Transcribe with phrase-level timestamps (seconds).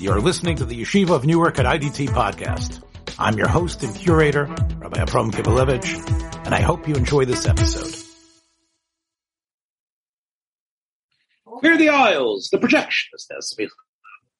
[0.00, 2.80] You're listening to the Yeshiva of Newark at IDT podcast.
[3.18, 4.44] I'm your host and curator,
[4.78, 7.92] Rabbi Abram Kibalevich, and I hope you enjoy this episode.
[11.58, 13.32] Clear the aisles, the projectionist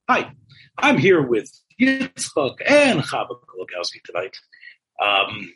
[0.09, 0.31] Hi,
[0.79, 1.51] I'm here with
[1.81, 4.37] Yitzchak and Chava Kolakowski tonight.
[5.03, 5.53] Um,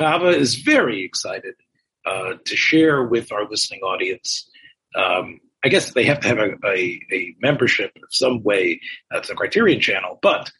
[0.00, 1.54] Chava is very excited
[2.04, 4.50] uh, to share with our listening audience
[4.96, 8.80] um, I guess they have to have a, a, a membership of some way
[9.12, 10.50] at the Criterion Channel, but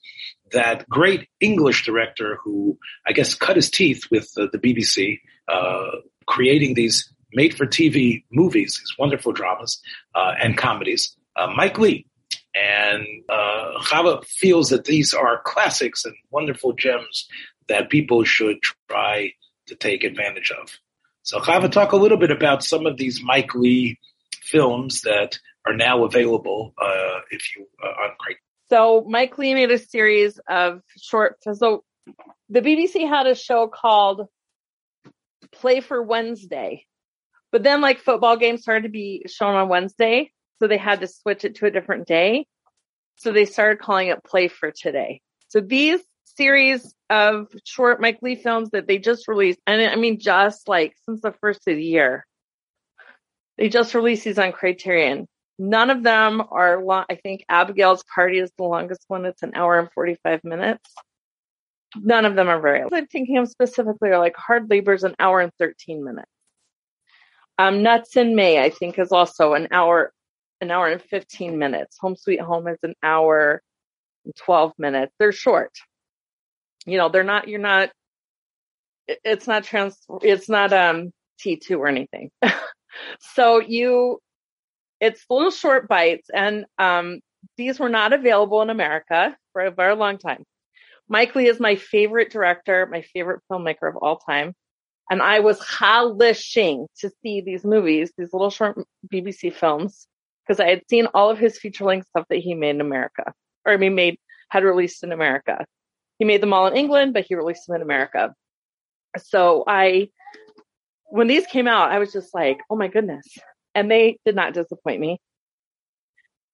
[0.53, 5.99] that great English director who I guess cut his teeth with the, the BBC, uh,
[6.27, 9.81] creating these made for TV movies, these wonderful dramas
[10.15, 12.07] uh, and comedies, uh, Mike Leigh.
[12.55, 17.29] And uh, Chava feels that these are classics and wonderful gems
[17.69, 19.33] that people should try
[19.67, 20.69] to take advantage of.
[21.23, 23.99] So Chava, talk a little bit about some of these Mike Leigh
[24.43, 28.41] films that are now available uh, if you uh, on Criterion.
[28.71, 31.39] So Mike Leigh made a series of short.
[31.43, 31.85] So
[32.49, 34.27] the BBC had a show called
[35.53, 36.87] Play for Wednesday,
[37.51, 41.09] but then like football games started to be shown on Wednesday, so they had to
[41.09, 42.47] switch it to a different day.
[43.17, 45.21] So they started calling it Play for Today.
[45.49, 46.01] So these
[46.37, 50.95] series of short Mike Leigh films that they just released, and I mean just like
[51.07, 52.25] since the first of the year,
[53.59, 55.27] they just released these on Criterion.
[55.59, 57.05] None of them are long.
[57.11, 59.27] I think Abigail's Party is the longest one.
[59.27, 60.91] It's an hour and 45 minutes.
[61.97, 62.91] None of them are very long.
[62.95, 66.31] I'm thinking of specifically are like Hard Labor's an hour and 13 minutes.
[67.59, 70.15] Um, Nuts in May, I think, is also an hour,
[70.63, 71.99] an hour and 15 minutes.
[72.01, 73.61] Home Sweet Home is an hour
[74.25, 75.13] and 12 minutes.
[75.19, 75.73] They're short.
[76.87, 77.91] You know, they're not, you're not,
[79.07, 81.13] it's not trans, it's not, um,
[81.45, 82.31] T2 or anything.
[83.21, 84.21] so you,
[85.01, 87.21] it's little short bites, and um,
[87.57, 90.45] these were not available in America for a very long time.
[91.09, 94.55] Mike Leigh is my favorite director, my favorite filmmaker of all time.
[95.11, 98.79] And I was halishing to see these movies, these little short
[99.13, 100.07] BBC films,
[100.47, 103.33] because I had seen all of his feature length stuff that he made in America,
[103.67, 104.19] or I mean, made,
[104.51, 105.65] had released in America.
[106.21, 108.33] He made them all in England, but he released them in America.
[109.19, 110.11] So I
[111.11, 113.27] when these came out, I was just like, oh my goodness.
[113.75, 115.21] And they did not disappoint me.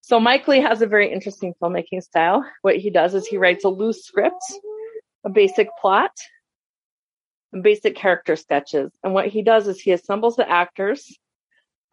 [0.00, 2.44] So Mike Leigh has a very interesting filmmaking style.
[2.62, 4.42] What he does is he writes a loose script,
[5.24, 6.12] a basic plot,
[7.52, 8.92] and basic character sketches.
[9.02, 11.18] And what he does is he assembles the actors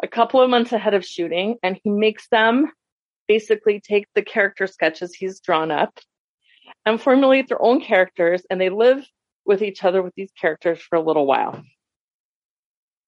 [0.02, 2.72] a couple of months ahead of shooting and he makes them
[3.28, 5.98] basically take the character sketches he's drawn up
[6.86, 9.06] and formulate their own characters and they live
[9.46, 11.64] with each other with these characters for a little while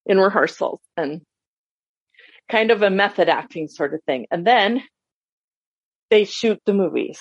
[0.05, 1.21] in rehearsals and
[2.49, 4.27] kind of a method acting sort of thing.
[4.31, 4.83] And then
[6.09, 7.19] they shoot the movies.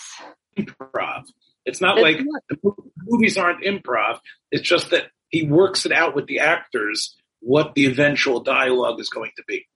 [0.59, 1.25] Improv.
[1.65, 2.73] It's not it's like not, the
[3.07, 4.19] movies aren't improv.
[4.51, 9.09] It's just that he works it out with the actors what the eventual dialogue is
[9.09, 9.67] going to be.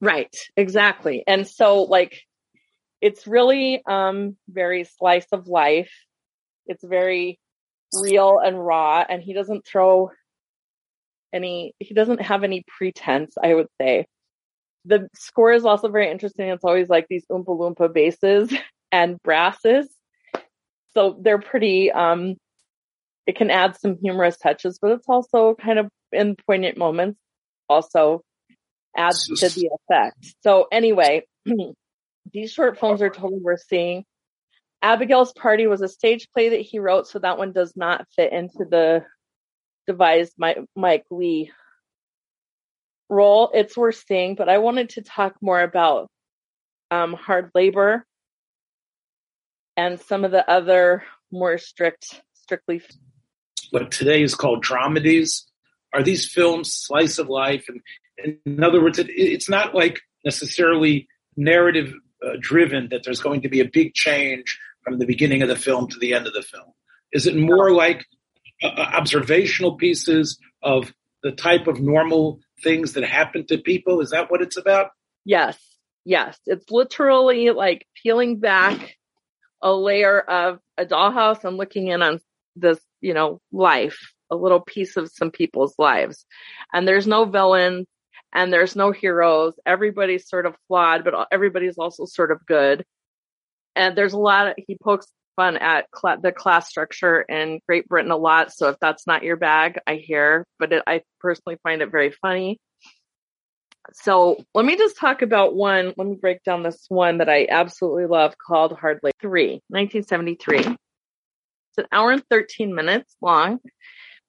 [0.00, 1.22] Right, exactly.
[1.26, 2.20] And so like
[3.00, 5.92] it's really um very slice of life.
[6.66, 7.38] It's very
[8.00, 10.10] real and raw and he doesn't throw
[11.32, 14.06] any he doesn't have any pretense i would say.
[14.84, 16.48] The score is also very interesting.
[16.48, 18.52] It's always like these oompa loompa basses
[18.92, 19.88] and brasses.
[20.94, 22.34] So they're pretty um
[23.26, 27.18] it can add some humorous touches but it's also kind of in poignant moments
[27.68, 28.22] also
[28.96, 30.34] adds to the effect.
[30.42, 31.22] So anyway
[32.32, 34.04] these short films are totally worth seeing.
[34.82, 38.32] Abigail's party was a stage play that he wrote so that one does not fit
[38.32, 39.04] into the
[39.86, 41.50] devised my Mike Leigh
[43.08, 43.50] role.
[43.54, 46.08] It's worth seeing, but I wanted to talk more about
[46.90, 48.06] um, hard labor
[49.76, 52.82] and some of the other more strict, strictly.
[53.70, 55.44] What today is called dramedies
[55.94, 61.08] are these films slice of life, and in other words, it, it's not like necessarily
[61.36, 61.92] narrative
[62.24, 65.56] uh, driven that there's going to be a big change from the beginning of the
[65.56, 66.72] film to the end of the film.
[67.12, 68.06] Is it more like
[68.62, 70.92] uh, observational pieces of
[71.22, 74.00] the type of normal things that happen to people?
[74.00, 74.90] Is that what it's about?
[75.24, 75.58] Yes.
[76.04, 76.38] Yes.
[76.46, 78.96] It's literally like peeling back
[79.60, 82.20] a layer of a dollhouse and looking in on
[82.56, 83.98] this, you know, life,
[84.30, 86.26] a little piece of some people's lives.
[86.72, 87.86] And there's no villains
[88.32, 89.54] and there's no heroes.
[89.64, 92.84] Everybody's sort of flawed, but everybody's also sort of good.
[93.76, 95.06] And there's a lot of, he pokes
[95.36, 98.52] fun at cl- the class structure in Great Britain a lot.
[98.52, 102.12] So if that's not your bag, I hear, but it, I personally find it very
[102.22, 102.58] funny.
[103.94, 105.92] So let me just talk about one.
[105.96, 110.58] Let me break down this one that I absolutely love called Hardly 3, 1973.
[110.58, 110.76] It's
[111.78, 113.58] an hour and 13 minutes long.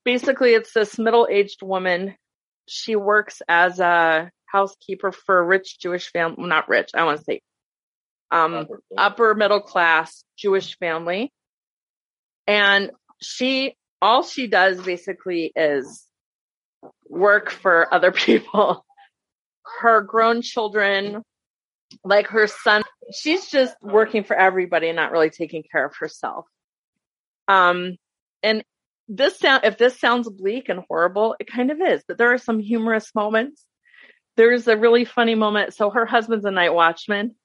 [0.03, 2.15] Basically, it's this middle aged woman.
[2.67, 6.47] She works as a housekeeper for a rich Jewish family.
[6.47, 7.41] Not rich, I want to say
[8.33, 11.31] um, upper, upper middle class Jewish family.
[12.47, 12.91] And
[13.21, 16.05] she, all she does basically is
[17.07, 18.85] work for other people
[19.81, 21.23] her grown children,
[22.03, 22.83] like her son.
[23.13, 26.45] She's just working for everybody and not really taking care of herself.
[27.47, 27.97] Um,
[28.41, 28.63] and
[29.07, 32.37] this sound, if this sounds bleak and horrible, it kind of is, but there are
[32.37, 33.65] some humorous moments.
[34.35, 35.73] There's a really funny moment.
[35.73, 37.35] So her husband's a night watchman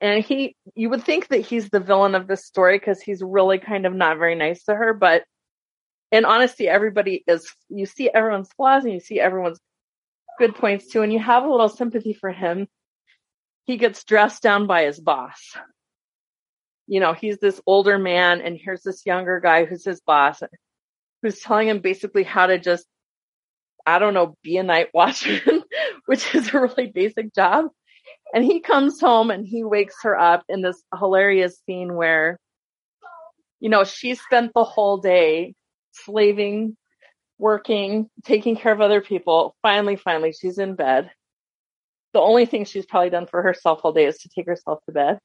[0.00, 3.58] and he, you would think that he's the villain of this story because he's really
[3.58, 5.24] kind of not very nice to her, but
[6.12, 9.60] in honesty, everybody is, you see everyone's flaws and you see everyone's
[10.38, 11.02] good points too.
[11.02, 12.68] And you have a little sympathy for him.
[13.64, 15.56] He gets dressed down by his boss.
[16.86, 20.42] You know, he's this older man, and here's this younger guy who's his boss,
[21.22, 22.86] who's telling him basically how to just,
[23.84, 25.64] I don't know, be a night watchman,
[26.06, 27.66] which is a really basic job.
[28.34, 32.38] And he comes home and he wakes her up in this hilarious scene where,
[33.60, 35.54] you know, she spent the whole day
[35.92, 36.76] slaving
[37.38, 39.54] working, taking care of other people.
[39.62, 41.10] Finally, finally, she's in bed.
[42.12, 44.92] The only thing she's probably done for herself all day is to take herself to
[44.92, 45.18] bed.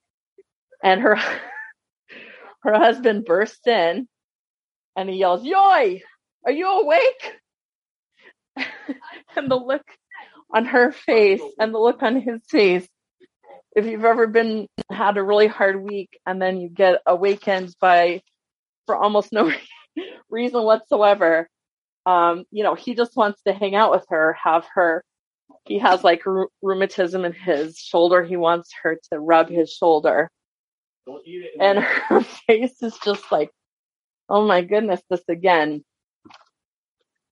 [0.83, 1.15] And her
[2.63, 4.07] her husband bursts in
[4.95, 6.01] and he yells, Yoy,
[6.45, 7.33] are you awake?
[9.35, 9.83] and the look
[10.53, 12.87] on her face and the look on his face.
[13.75, 18.21] If you've ever been had a really hard week and then you get awakened by
[18.85, 19.51] for almost no
[20.29, 21.47] reason whatsoever,
[22.05, 25.03] um, you know, he just wants to hang out with her, have her.
[25.65, 26.23] He has like
[26.61, 28.23] rheumatism in his shoulder.
[28.23, 30.29] He wants her to rub his shoulder.
[31.59, 33.49] And her face is just like,
[34.29, 35.83] oh my goodness, this again.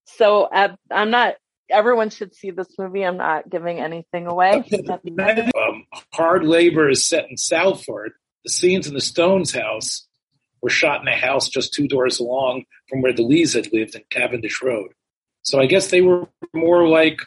[0.04, 1.34] So uh, I'm not,
[1.70, 3.04] everyone should see this movie.
[3.04, 4.64] I'm not giving anything away.
[4.88, 8.12] um, hard labor is set in Salford.
[8.44, 10.06] The scenes in the Stones house
[10.60, 13.94] were shot in a house just two doors along from where the Leighs had lived
[13.94, 14.92] in Cavendish Road.
[15.42, 17.20] So I guess they were more like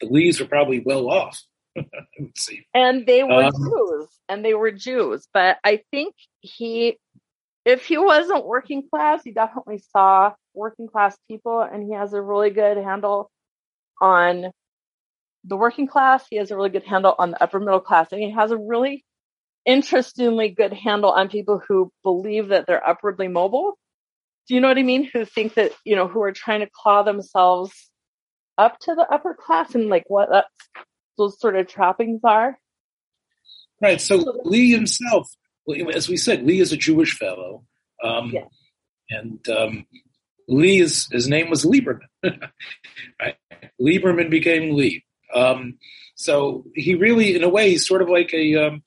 [0.00, 1.42] the Leighs were probably well off.
[2.74, 5.26] and they were um, Jews, and they were Jews.
[5.32, 6.98] But I think he,
[7.64, 12.20] if he wasn't working class, he definitely saw working class people, and he has a
[12.20, 13.30] really good handle
[14.00, 14.50] on
[15.44, 16.24] the working class.
[16.28, 18.56] He has a really good handle on the upper middle class, and he has a
[18.56, 19.04] really
[19.64, 23.78] interestingly good handle on people who believe that they're upwardly mobile.
[24.46, 25.10] Do you know what I mean?
[25.12, 27.72] Who think that, you know, who are trying to claw themselves
[28.56, 30.48] up to the upper class and like what that's,
[31.18, 32.56] those sort of trappings are.
[33.82, 34.00] Right.
[34.00, 35.28] So Leigh himself,
[35.92, 37.64] as we said, Leigh is a Jewish fellow.
[38.04, 38.44] Um, yeah.
[39.10, 39.86] And um,
[40.48, 42.06] Leigh is, his name was Lieberman.
[43.20, 43.36] right?
[43.80, 45.04] Lieberman became Leigh.
[45.34, 45.78] Um,
[46.14, 48.82] so he really, in a way, he's sort of like a, um,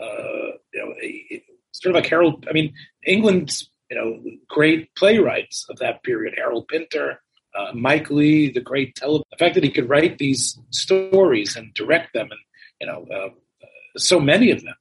[0.00, 2.46] uh, you know, a, sort of like Harold.
[2.48, 2.72] I mean,
[3.06, 7.20] England's you know great playwrights of that period, Harold Pinter,
[7.54, 9.22] uh, Mike Leigh, the great tele.
[9.30, 12.40] The fact that he could write these stories and direct them, and
[12.80, 14.74] you know, uh, so many of them,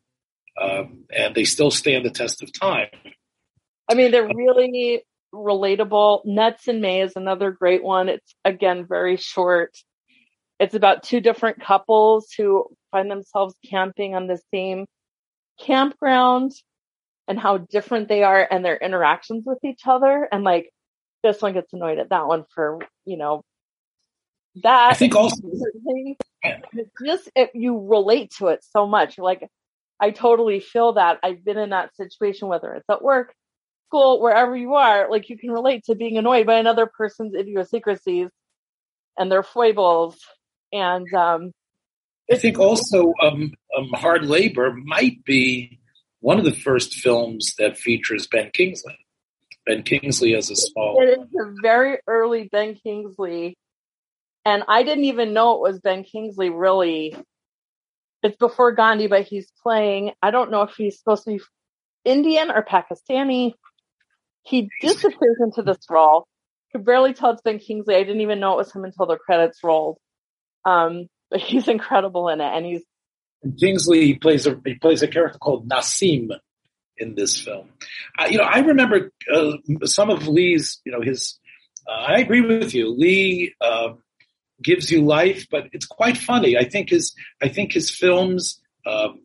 [0.62, 2.88] um, and they still stand the test of time.
[3.89, 6.21] I mean, they're really relatable.
[6.25, 8.09] Nuts in May is another great one.
[8.09, 9.75] It's again very short.
[10.59, 14.85] It's about two different couples who find themselves camping on the same
[15.59, 16.51] campground
[17.27, 20.27] and how different they are and their interactions with each other.
[20.31, 20.69] And like
[21.23, 23.43] this one gets annoyed at that one for, you know,
[24.61, 24.91] that.
[24.91, 25.35] I think also
[27.05, 29.17] just if you relate to it so much.
[29.17, 29.47] Like
[29.99, 31.19] I totally feel that.
[31.23, 33.33] I've been in that situation, whether it's at work,
[33.93, 38.29] school, wherever you are, like you can relate to being annoyed by another person's idiosyncrasies
[39.17, 40.17] and their foibles.
[40.71, 41.51] And um
[42.31, 45.79] I think also um, um, Hard Labor might be
[46.21, 48.97] one of the first films that features Ben Kingsley.
[49.67, 51.01] Ben Kingsley as a small.
[51.01, 53.57] It is a very early Ben Kingsley,
[54.45, 56.50] and I didn't even know it was Ben Kingsley.
[56.50, 57.15] Really,
[58.23, 60.12] it's before Gandhi, but he's playing.
[60.21, 61.41] I don't know if he's supposed to be
[62.05, 63.53] Indian or Pakistani.
[64.43, 66.27] He disappears into this role.
[66.71, 67.95] Could barely tell it's Ben Kingsley.
[67.95, 69.97] I didn't even know it was him until the credits rolled.
[70.65, 72.83] Um, but he's incredible in it, and he's
[73.43, 76.29] and Kingsley plays a he plays a character called Nassim
[76.97, 77.69] in this film.
[78.17, 79.51] Uh, you know, I remember uh,
[79.83, 80.81] some of Leigh's.
[80.85, 81.38] You know, his.
[81.88, 82.95] Uh, I agree with you.
[82.95, 83.97] Lee um,
[84.62, 86.57] gives you life, but it's quite funny.
[86.57, 89.19] I think his I think his films um,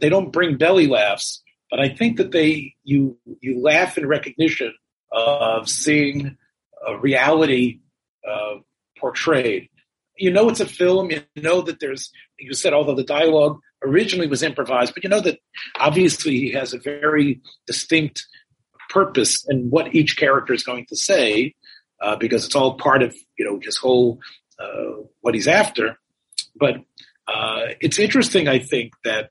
[0.00, 4.74] they don't bring belly laughs, but I think that they you you laugh in recognition
[5.12, 6.36] of seeing
[6.86, 7.80] a reality
[8.28, 8.56] uh,
[8.98, 9.68] portrayed.
[10.16, 11.10] You know it's a film.
[11.10, 15.20] You know that there's you said although the dialogue originally was improvised, but you know
[15.20, 15.38] that
[15.78, 18.26] obviously he has a very distinct
[18.90, 21.54] purpose in what each character is going to say,
[22.02, 24.18] uh, because it's all part of you know his whole
[24.58, 25.98] uh, what he's after.
[26.56, 26.76] But
[27.26, 29.30] uh, it's interesting, I think that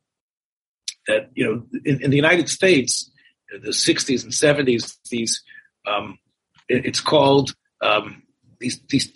[1.09, 3.11] that you know in, in the United States,
[3.51, 5.43] the '60s and '70s, these
[5.85, 6.17] um,
[6.69, 8.23] it, it's called um,
[8.59, 9.11] these these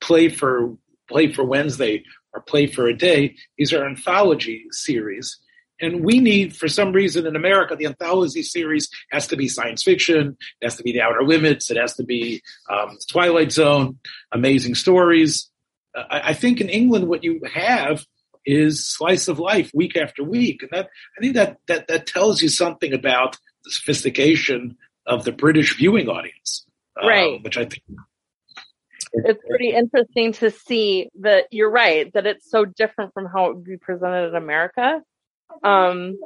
[0.00, 0.76] play for
[1.08, 3.34] play for Wednesday or play for a day.
[3.58, 5.38] These are anthology series.
[5.80, 9.82] And we need, for some reason in America, the anthology series has to be science
[9.82, 13.98] fiction, it has to be The Outer Limits, it has to be um, Twilight Zone,
[14.30, 15.50] amazing stories.
[15.94, 18.06] Uh, I, I think in England, what you have
[18.44, 22.42] is slice of life week after week, and that I think that that that tells
[22.42, 26.66] you something about the sophistication of the British viewing audience,
[27.02, 27.42] uh, right?
[27.42, 27.82] which I think
[29.14, 33.56] it's pretty interesting to see that you're right that it's so different from how it
[33.56, 35.02] would be presented in America.
[35.62, 36.18] Um,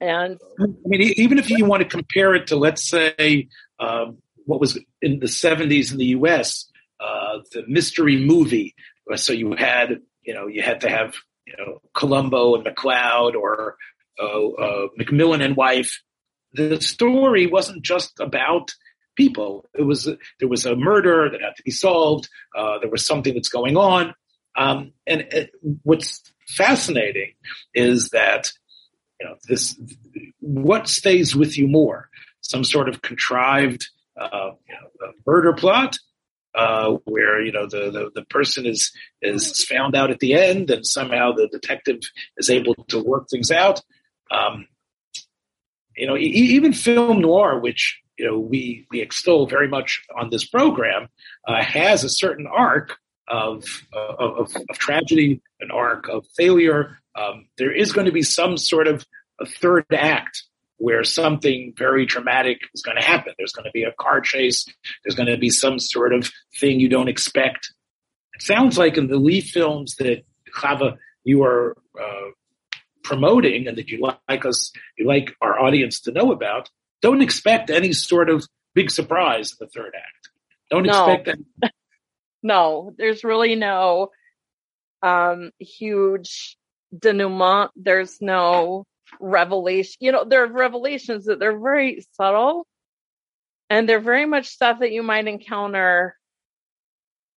[0.00, 3.48] and I mean, even if you want to compare it to, let's say,
[3.80, 6.70] um, what was in the 70s in the U.S.,
[7.00, 8.74] uh, the mystery movie.
[9.16, 11.14] So you had, you know, you had to have,
[11.46, 13.78] you know, Columbo and McCloud or
[14.20, 16.02] uh, uh, and wife.
[16.52, 18.74] The story wasn't just about
[19.16, 19.64] people.
[19.74, 20.06] It was
[20.38, 22.28] there was a murder that had to be solved.
[22.54, 24.14] Uh, there was something that's going on,
[24.54, 25.50] um, and it,
[25.82, 27.32] what's fascinating
[27.72, 28.52] is that
[29.18, 29.80] you know this
[30.40, 32.10] what stays with you more
[32.42, 33.88] some sort of contrived
[34.20, 35.96] uh, you know, murder plot
[36.54, 40.70] uh, where you know the, the, the person is is found out at the end
[40.70, 42.00] and somehow the detective
[42.36, 43.80] is able to work things out
[44.30, 44.66] um,
[45.96, 50.30] you know e- even film noir which you know we we extol very much on
[50.30, 51.08] this program
[51.46, 56.98] uh, has a certain arc of, of, of tragedy, an arc of failure.
[57.14, 59.04] Um, there is going to be some sort of
[59.40, 60.44] a third act
[60.78, 63.34] where something very dramatic is going to happen.
[63.36, 64.66] There's going to be a car chase.
[65.04, 67.72] There's going to be some sort of thing you don't expect.
[68.34, 70.24] It sounds like in the Leigh films that
[70.56, 72.30] Chava you are uh,
[73.02, 76.70] promoting and that you like us, you like our audience to know about.
[77.02, 80.28] Don't expect any sort of big surprise in the third act.
[80.70, 81.10] Don't no.
[81.10, 81.72] expect any,
[82.42, 84.10] no, there's really no
[85.02, 86.56] um huge
[86.96, 87.70] denouement.
[87.76, 88.86] There's no
[89.20, 89.96] revelation.
[90.00, 92.66] You know, there are revelations that they're very subtle
[93.70, 96.16] and they're very much stuff that you might encounter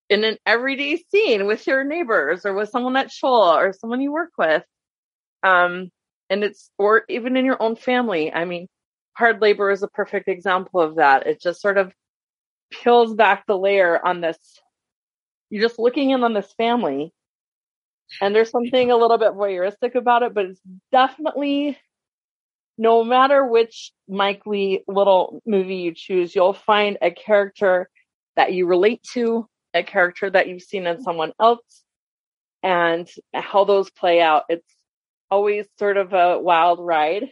[0.10, 4.12] in an everyday scene with your neighbors or with someone at shul or someone you
[4.12, 4.64] work with.
[5.44, 5.90] Um,
[6.30, 8.32] and it's, or even in your own family.
[8.32, 8.68] I mean,
[9.14, 11.28] hard labor is a perfect example of that.
[11.28, 11.94] It just sort of
[12.72, 14.38] peels back the layer on this
[15.52, 17.14] you're just looking in on this family
[18.20, 21.78] and there's something a little bit voyeuristic about it, but it's definitely
[22.78, 27.90] no matter which Mike Leigh little movie you choose, you'll find a character
[28.36, 31.84] that you relate to, a character that you've seen in someone else,
[32.64, 34.44] and how those play out.
[34.50, 34.76] It's
[35.30, 37.30] always sort of a wild ride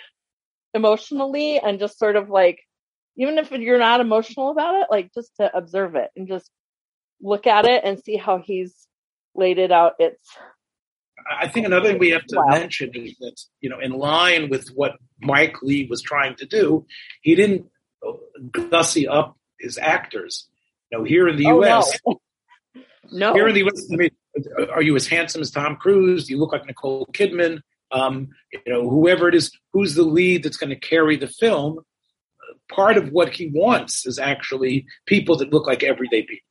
[0.74, 2.60] emotionally and just sort of like
[3.16, 6.50] even if you're not emotional about it, like just to observe it and just
[7.20, 8.74] look at it and see how he's
[9.34, 9.94] laid it out.
[9.98, 10.36] It's
[11.40, 12.46] I think another thing we have to wow.
[12.50, 16.86] mention is that, you know, in line with what Mike Leigh was trying to do,
[17.20, 17.66] he didn't
[18.50, 20.48] gussy up his actors.
[20.90, 22.20] You know, here in the oh, U.S., no.
[23.12, 23.34] no.
[23.34, 24.10] here in the U.S., I mean,
[24.72, 26.26] are you as handsome as Tom Cruise?
[26.26, 27.60] Do you look like Nicole Kidman?
[27.90, 31.80] Um, you know, whoever it is, who's the lead that's going to carry the film?
[32.70, 36.46] Part of what he wants is actually people that look like everyday people.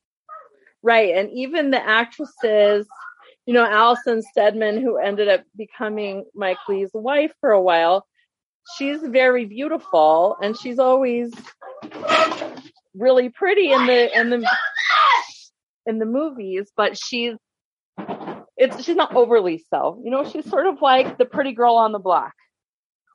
[0.82, 1.14] Right.
[1.14, 2.86] And even the actresses,
[3.46, 8.06] you know, Alison Steadman, who ended up becoming Mike Leigh's wife for a while,
[8.76, 11.32] she's very beautiful and she's always
[12.94, 14.48] really pretty in the in the
[15.86, 17.34] in the movies, but she's
[18.56, 20.00] it's she's not overly so.
[20.04, 22.32] You know, she's sort of like the pretty girl on the block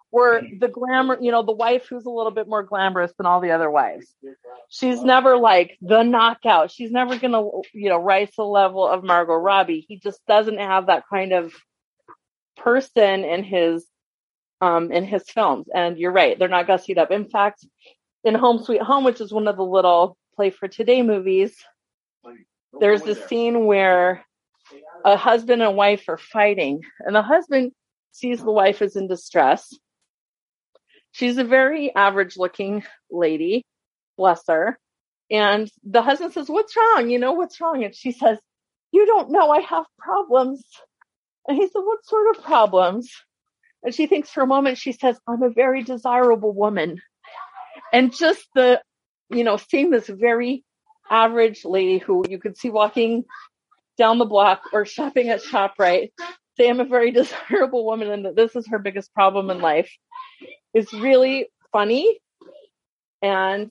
[0.10, 3.42] where the glamour, you know, the wife who's a little bit more glamorous than all
[3.42, 4.08] the other wives.
[4.70, 6.72] She's never like the knockout.
[6.72, 9.86] She's never going to, you know, rise to the level of Margot Robbie.
[9.88, 11.54] He just doesn't have that kind of
[12.58, 13.86] person in his
[14.62, 15.68] um in his films.
[15.74, 17.12] And you're right, they're not gussied up.
[17.12, 17.66] In fact,
[18.24, 21.56] in Home Sweet Home, which is one of the little play for today movies,
[22.80, 24.26] there's a scene where
[25.06, 27.72] a husband and wife are fighting, and the husband
[28.12, 29.74] sees the wife is in distress.
[31.18, 33.66] She's a very average looking lady,
[34.20, 34.78] bless her.
[35.32, 37.10] And the husband says, What's wrong?
[37.10, 37.84] You know, what's wrong?
[37.84, 38.38] And she says,
[38.92, 40.64] You don't know I have problems.
[41.48, 43.10] And he said, What sort of problems?
[43.82, 47.02] And she thinks for a moment, she says, I'm a very desirable woman.
[47.92, 48.80] And just the,
[49.32, 50.64] you know, seeing this very
[51.10, 53.26] average lady who you could see walking
[53.98, 56.12] down the block or shopping at ShopRite
[56.58, 59.90] say I'm a very desirable woman and that this is her biggest problem in life
[60.74, 62.20] is really funny.
[63.22, 63.70] And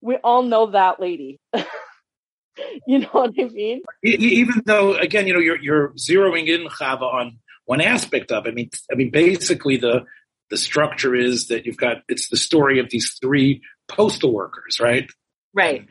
[0.00, 1.38] we all know that lady.
[2.86, 3.82] you know what I mean?
[4.02, 8.50] Even though, again, you know, you're, you're zeroing in Chava on one aspect of it.
[8.50, 10.04] I mean, I mean, basically the,
[10.50, 15.10] the structure is that you've got, it's the story of these three postal workers, right?
[15.54, 15.86] Right.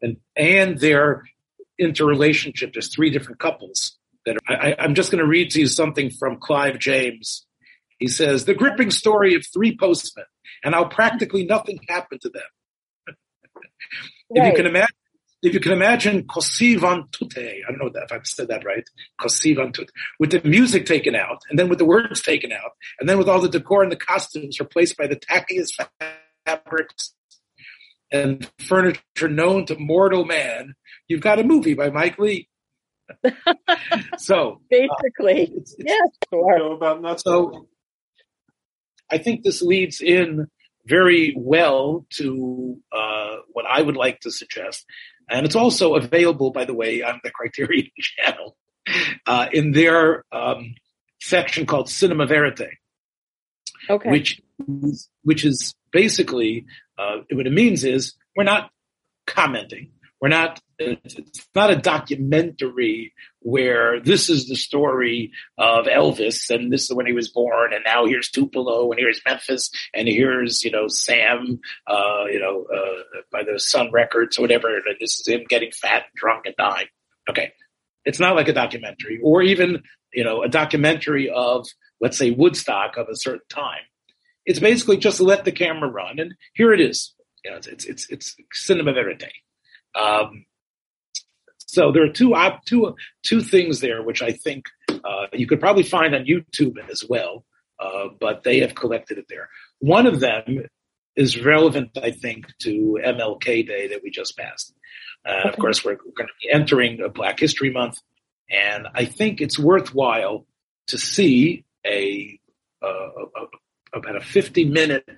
[0.00, 1.24] And, and their
[1.78, 2.72] interrelationship.
[2.72, 6.10] There's three different couples that are, I, I'm just going to read to you something
[6.10, 7.46] from Clive James.
[8.00, 10.24] He says, the gripping story of three postmen
[10.64, 12.42] and how practically nothing happened to them.
[13.06, 13.16] Right.
[14.32, 14.96] If you can imagine,
[15.42, 18.84] if you can imagine Così fan tutte, I don't know if I've said that right,
[19.20, 22.72] Così fan tutte, with the music taken out, and then with the words taken out,
[23.00, 25.84] and then with all the decor and the costumes replaced by the tackiest
[26.46, 27.14] fabrics
[28.12, 30.74] and furniture known to mortal man,
[31.08, 32.48] you've got a movie by Mike Leigh.
[34.18, 36.74] so basically, uh, it's, it's, yes, sure.
[36.74, 37.66] about not so.
[39.10, 40.46] I think this leads in
[40.86, 44.84] very well to uh, what I would like to suggest,
[45.28, 48.56] and it's also available, by the way, on the Criterion Channel
[49.26, 50.74] uh, in their um,
[51.20, 52.68] section called Cinema Verite,
[53.88, 54.10] okay.
[54.10, 54.40] which
[55.22, 56.66] which is basically
[56.98, 58.70] uh, what it means is we're not
[59.26, 59.90] commenting.
[60.20, 66.84] We're not, it's not a documentary where this is the story of Elvis and this
[66.84, 70.70] is when he was born and now here's Tupelo and here's Memphis and here's, you
[70.70, 74.68] know, Sam, uh, you know, uh, by the Sun Records or whatever.
[74.68, 76.88] And this is him getting fat, and drunk and dying.
[77.28, 77.52] Okay.
[78.04, 81.66] It's not like a documentary or even, you know, a documentary of,
[81.98, 83.84] let's say, Woodstock of a certain time.
[84.44, 87.14] It's basically just let the camera run and here it is.
[87.42, 89.32] You know, it's, it's, it's, it's cinema verite.
[89.94, 90.44] Um,
[91.58, 95.60] so there are two, uh, two, two things there which I think uh, you could
[95.60, 97.44] probably find on YouTube as well,
[97.78, 99.48] uh, but they have collected it there.
[99.78, 100.66] One of them
[101.16, 104.74] is relevant, I think, to MLK Day that we just passed.
[105.24, 107.98] And of course, we're, going to be entering a Black History Month,
[108.50, 110.46] and I think it's worthwhile
[110.88, 112.38] to see a,
[112.82, 113.46] a, a
[113.92, 115.08] about a 50 minute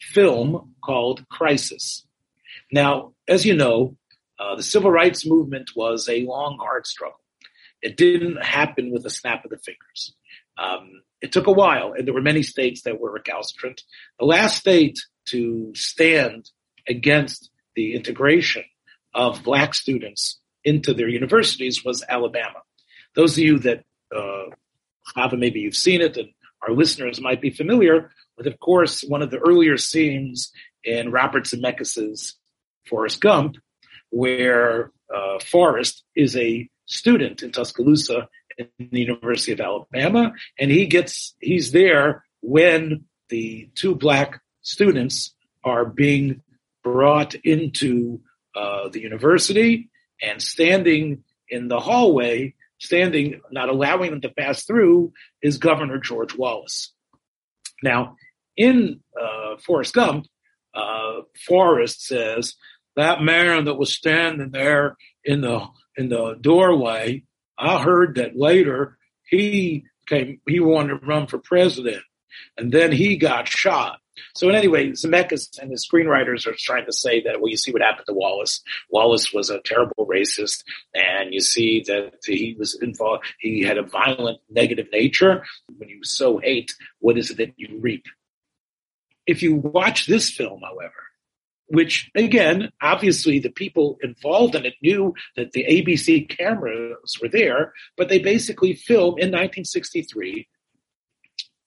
[0.00, 2.04] film called Crisis.
[2.72, 3.96] Now, as you know,
[4.38, 7.20] uh, the civil rights movement was a long, hard struggle.
[7.82, 10.14] It didn't happen with a snap of the fingers.
[10.56, 13.82] Um, it took a while, and there were many states that were recalcitrant.
[14.18, 16.50] The last state to stand
[16.88, 18.64] against the integration
[19.14, 22.62] of black students into their universities was Alabama.
[23.14, 24.46] Those of you that, uh,
[25.36, 26.28] maybe you've seen it, and
[26.62, 30.52] our listeners might be familiar with, of course, one of the earlier scenes
[30.84, 32.36] in Robert Zemeckis's
[32.88, 33.56] Forrest Gump,
[34.10, 40.86] where uh, Forrest is a student in Tuscaloosa in the University of Alabama, and he
[40.86, 46.42] gets he's there when the two black students are being
[46.82, 48.20] brought into
[48.54, 49.90] uh, the university
[50.22, 55.12] and standing in the hallway, standing not allowing them to pass through,
[55.42, 56.92] is Governor George Wallace.
[57.82, 58.16] Now,
[58.56, 60.26] in uh, Forrest Gump,
[60.74, 62.54] uh, Forrest says,
[62.96, 67.24] that man that was standing there in the in the doorway,
[67.58, 72.02] I heard that later he came he wanted to run for president.
[72.56, 74.00] And then he got shot.
[74.34, 77.82] So anyway, Zemeckis and his screenwriters are trying to say that, well, you see what
[77.82, 78.62] happened to Wallace.
[78.90, 80.62] Wallace was a terrible racist,
[80.94, 83.24] and you see that he was involved.
[83.38, 85.44] He had a violent, negative nature.
[85.76, 88.04] When you sow hate, what is it that you reap?
[89.30, 90.92] If you watch this film, however,
[91.68, 97.72] which again, obviously the people involved in it knew that the ABC cameras were there,
[97.96, 100.48] but they basically filmed in 1963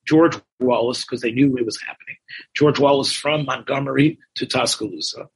[0.05, 2.17] George Wallace because they knew it was happening.
[2.53, 5.29] George Wallace from Montgomery to Tuscaloosa.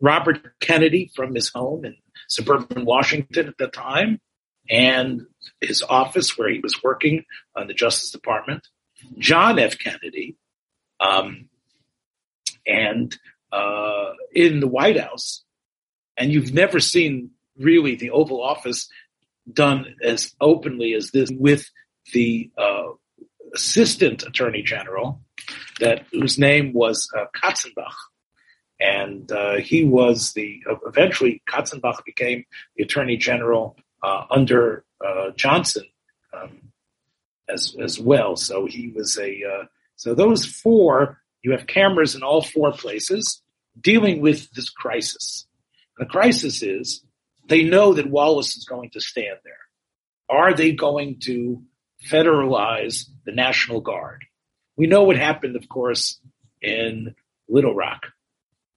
[0.00, 1.94] Robert Kennedy from his home in
[2.28, 4.20] suburban Washington at the time
[4.68, 5.22] and
[5.60, 8.66] his office where he was working on the Justice Department.
[9.18, 9.78] John F.
[9.78, 10.36] Kennedy,
[10.98, 11.49] um,
[12.66, 13.16] and
[13.52, 15.44] uh, in the White House,
[16.16, 18.88] and you've never seen really the Oval Office
[19.52, 21.68] done as openly as this with
[22.12, 22.88] the uh,
[23.54, 25.20] assistant attorney general
[25.80, 27.94] that whose name was uh, Katzenbach.
[28.78, 32.44] And uh, he was the eventually Katzenbach became
[32.76, 35.84] the attorney general uh, under uh, Johnson
[36.32, 36.72] um,
[37.48, 38.36] as as well.
[38.36, 39.64] So he was a uh,
[39.96, 43.42] so those four you have cameras in all four places
[43.80, 45.46] dealing with this crisis.
[45.98, 47.02] The crisis is
[47.48, 49.54] they know that Wallace is going to stand there.
[50.28, 51.62] Are they going to
[52.08, 54.24] federalize the National Guard?
[54.76, 56.20] We know what happened, of course,
[56.62, 57.14] in
[57.48, 58.06] Little Rock,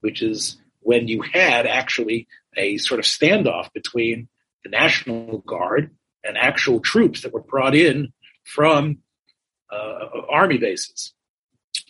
[0.00, 4.28] which is when you had actually a sort of standoff between
[4.64, 8.98] the National Guard and actual troops that were brought in from
[9.72, 11.13] uh, army bases.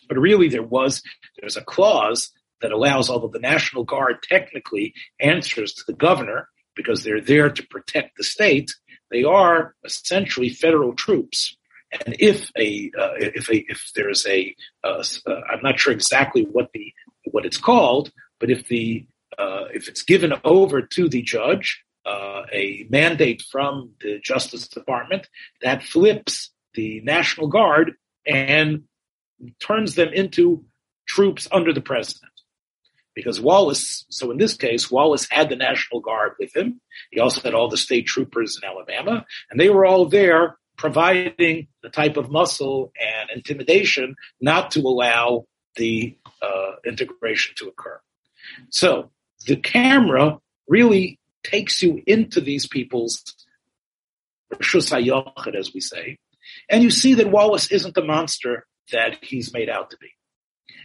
[0.08, 1.02] But really, there was
[1.40, 7.04] there's a clause that allows, although the National Guard technically answers to the governor because
[7.04, 8.70] they're there to protect the state,
[9.10, 11.56] they are essentially federal troops.
[11.92, 16.42] And if a uh, if a if there's a uh, uh, I'm not sure exactly
[16.42, 16.92] what the
[17.30, 19.06] what it's called, but if the
[19.38, 25.28] uh, if it's given over to the judge, uh, a mandate from the Justice Department
[25.62, 27.92] that flips the National Guard
[28.26, 28.84] and
[29.60, 30.64] turns them into
[31.06, 32.32] troops under the president.
[33.14, 36.80] Because Wallace, so in this case, Wallace had the National Guard with him.
[37.10, 41.68] He also had all the state troopers in Alabama, and they were all there providing
[41.82, 48.00] the type of muscle and intimidation not to allow the uh, integration to occur.
[48.70, 49.10] So
[49.46, 53.22] the camera really takes you into these people's
[54.60, 56.18] as we say,
[56.68, 60.10] and you see that Wallace isn't the monster that he's made out to be.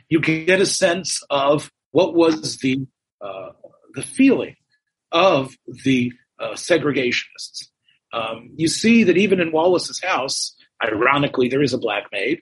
[0.09, 2.87] You get a sense of what was the
[3.21, 3.51] uh,
[3.93, 4.55] the feeling
[5.11, 7.67] of the uh, segregationists.
[8.13, 12.41] Um, you see that even in Wallace's house, ironically, there is a black maid.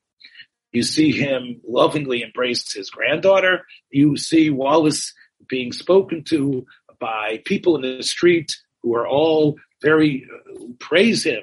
[0.72, 3.66] You see him lovingly embrace his granddaughter.
[3.90, 5.14] You see Wallace
[5.50, 6.66] being spoken to
[7.00, 11.42] by people in the street who are all very uh, praise him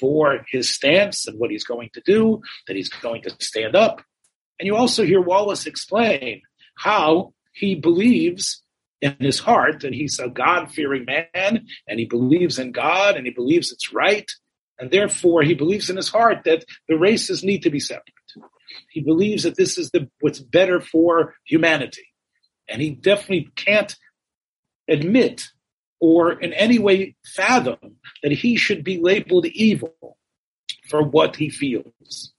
[0.00, 4.02] for his stance and what he's going to do, that he's going to stand up.
[4.58, 6.42] And you also hear Wallace explain
[6.76, 8.62] how he believes
[9.00, 13.26] in his heart that he's a God fearing man and he believes in God and
[13.26, 14.30] he believes it's right.
[14.78, 18.04] And therefore he believes in his heart that the races need to be separate.
[18.90, 22.06] He believes that this is the, what's better for humanity.
[22.68, 23.94] And he definitely can't
[24.88, 25.48] admit
[26.04, 30.18] or in any way fathom that he should be labeled evil
[30.86, 32.34] for what he feels.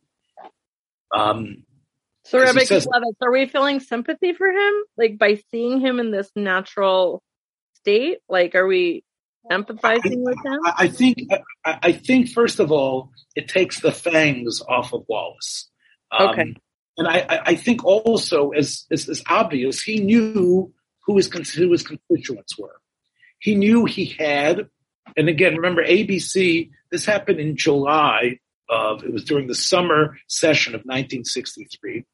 [1.12, 1.64] Um,
[2.26, 2.88] so, Rabbi says,
[3.22, 7.24] are we feeling sympathy for him, like by seeing him in this natural
[7.74, 8.20] state?
[8.30, 9.04] Like, are we
[9.52, 10.60] empathizing I, with him?
[10.64, 11.18] I think,
[11.66, 15.72] I, I, think, first of all, it takes the fangs off of Wallace.
[16.12, 16.56] Um, okay.
[17.00, 20.72] And I, I think also, as, as, as obvious, he knew
[21.08, 22.80] who his, who his constituents were.
[23.40, 24.70] He knew he had,
[25.18, 30.74] and again, remember ABC, this happened in July of, it was during the summer session
[30.74, 32.06] of 1963.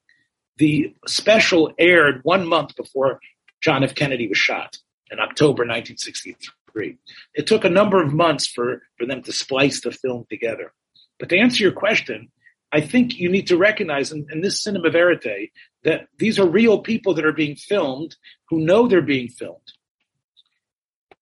[0.58, 3.20] The special aired one month before
[3.62, 3.96] John F.
[3.96, 4.78] Kennedy was shot
[5.10, 6.98] in October 1963.
[7.34, 10.74] It took a number of months for, for them to splice the film together.
[11.20, 12.32] But to answer your question,
[12.72, 15.52] I think you need to recognize in, in, this cinema verite
[15.84, 18.16] that these are real people that are being filmed
[18.50, 19.74] who know they're being filmed.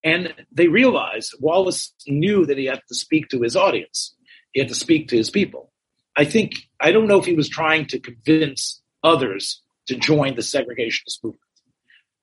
[0.03, 4.15] And they realized Wallace knew that he had to speak to his audience.
[4.53, 5.71] He had to speak to his people.
[6.15, 10.41] I think, I don't know if he was trying to convince others to join the
[10.41, 11.41] segregationist movement,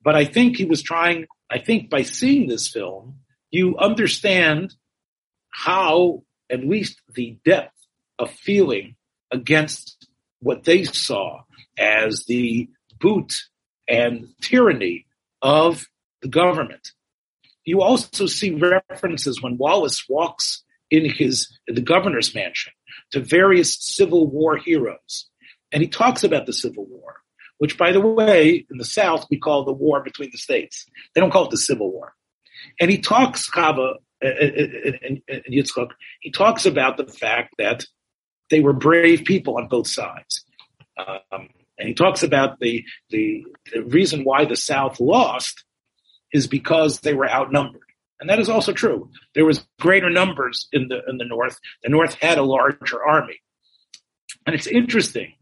[0.03, 3.19] but I think he was trying, I think by seeing this film,
[3.51, 4.73] you understand
[5.49, 7.75] how at least the depth
[8.19, 8.95] of feeling
[9.31, 10.07] against
[10.39, 11.41] what they saw
[11.77, 13.33] as the boot
[13.87, 15.05] and tyranny
[15.41, 15.85] of
[16.21, 16.91] the government
[17.67, 22.71] you also see references when Wallace walks in his the governor's mansion
[23.11, 25.29] to various Civil War heroes,
[25.71, 27.17] and he talks about the Civil War,
[27.57, 30.85] which, by the way, in the South we call the war between the states.
[31.13, 32.13] They don't call it the Civil War,
[32.79, 35.89] and he talks Chava uh, uh, uh, and Yitzchak.
[36.21, 37.85] He talks about the fact that
[38.49, 40.45] they were brave people on both sides.
[40.97, 45.63] Um, and he talks about the, the, the reason why the South lost
[46.33, 47.81] is because they were outnumbered.
[48.19, 49.09] And that is also true.
[49.35, 51.59] There was greater numbers in the in the North.
[51.83, 53.41] The North had a larger army.
[54.45, 55.33] And it's interesting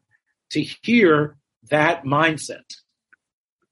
[0.51, 1.37] to hear
[1.69, 2.75] that mindset.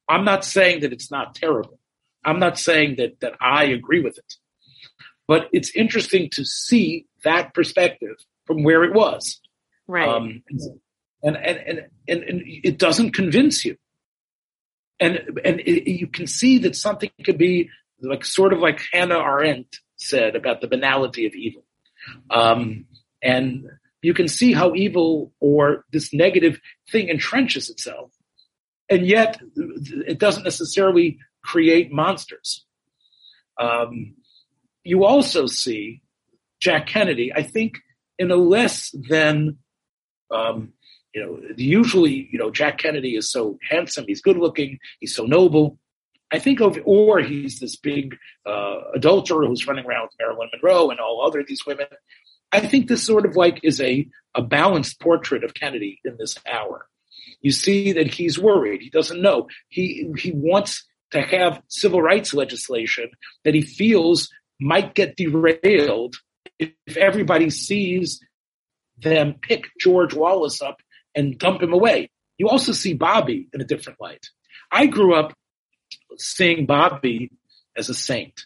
[0.07, 1.79] I'm not saying that it's not terrible.
[2.23, 4.33] I'm not saying that that I agree with it.
[5.27, 9.39] But it's interesting to see that perspective from where it was.
[9.87, 10.07] Right.
[10.07, 10.43] Um,
[11.21, 13.77] and, and, and, and, and it doesn't convince you.
[15.03, 17.69] And, and it, you can see that something could be
[18.01, 21.65] like sort of like Hannah Arendt said about the banality of evil.
[22.29, 22.85] Um,
[23.21, 23.65] and
[24.01, 26.59] you can see how evil or this negative
[26.91, 28.11] thing entrenches itself.
[28.89, 32.65] And yet it doesn't necessarily create monsters.
[33.59, 34.15] Um,
[34.83, 36.01] you also see
[36.59, 37.79] Jack Kennedy, I think,
[38.17, 39.57] in a less than,
[40.31, 40.73] um,
[41.13, 45.25] you know, usually, you know, Jack Kennedy is so handsome, he's good looking, he's so
[45.25, 45.77] noble.
[46.31, 50.89] I think of, or he's this big uh, adulterer who's running around with Marilyn Monroe
[50.89, 51.85] and all other these women.
[52.51, 56.37] I think this sort of like is a, a balanced portrait of Kennedy in this
[56.51, 56.87] hour.
[57.41, 58.81] You see that he's worried.
[58.81, 59.47] He doesn't know.
[59.69, 63.11] He, he wants to have civil rights legislation
[63.43, 66.15] that he feels might get derailed
[66.57, 68.19] if everybody sees
[68.97, 70.77] them pick George Wallace up
[71.15, 72.09] and dump him away.
[72.37, 74.27] You also see Bobby in a different light.
[74.71, 75.33] I grew up
[76.17, 77.31] seeing Bobby
[77.75, 78.45] as a saint.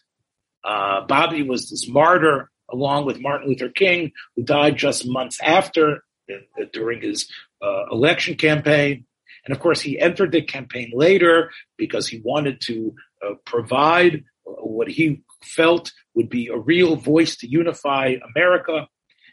[0.63, 6.03] Uh, Bobby was this martyr along with Martin Luther King, who died just months after
[6.29, 9.05] uh, during his uh, election campaign.
[9.45, 12.93] And of course, he entered the campaign later because he wanted to
[13.25, 18.87] uh, provide what he felt would be a real voice to unify America.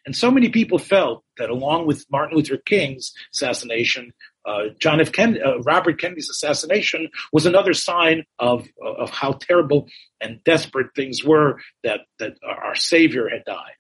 [0.07, 4.13] And so many people felt that along with Martin Luther King's assassination,
[4.45, 5.13] uh, John F.
[5.13, 9.89] Kennedy, uh, Robert Kennedy's assassination was another sign of of how terrible
[10.21, 13.73] and desperate things were that that our savior had died.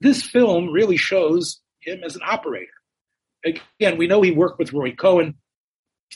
[0.00, 2.70] This film really shows him as an operator.
[3.44, 5.34] Again, we know he worked with Roy Cohn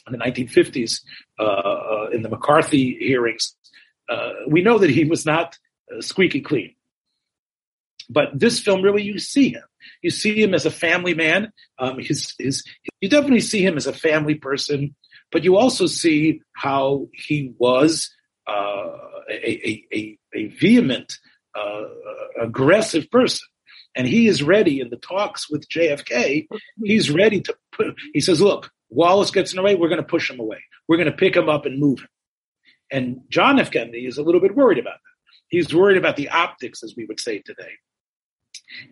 [0.06, 1.00] in the 1950s
[1.38, 3.54] uh, uh, in the McCarthy hearings.
[4.08, 5.56] Uh, we know that he was not
[5.94, 6.74] uh, squeaky clean.
[8.10, 9.62] But this film really, you see him.
[10.02, 11.52] You see him as a family man.
[11.78, 12.64] Um, his, his,
[13.00, 14.96] you definitely see him as a family person,
[15.30, 18.10] but you also see how he was
[18.48, 18.96] uh,
[19.30, 21.18] a, a, a, vehement,
[21.54, 21.84] uh,
[22.42, 23.46] aggressive person.
[23.94, 26.48] And he is ready in the talks with JFK.
[26.82, 30.06] He's ready to put, he says, look, Wallace gets in the way, we're going to
[30.06, 30.62] push him away.
[30.88, 32.08] We're going to pick him up and move him.
[32.90, 33.70] And John F.
[33.70, 35.10] Kennedy is a little bit worried about that.
[35.48, 37.72] He's worried about the optics, as we would say today.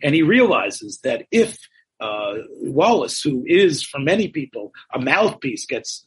[0.03, 1.57] And he realizes that if
[1.99, 6.05] uh, Wallace, who is for many people a mouthpiece, gets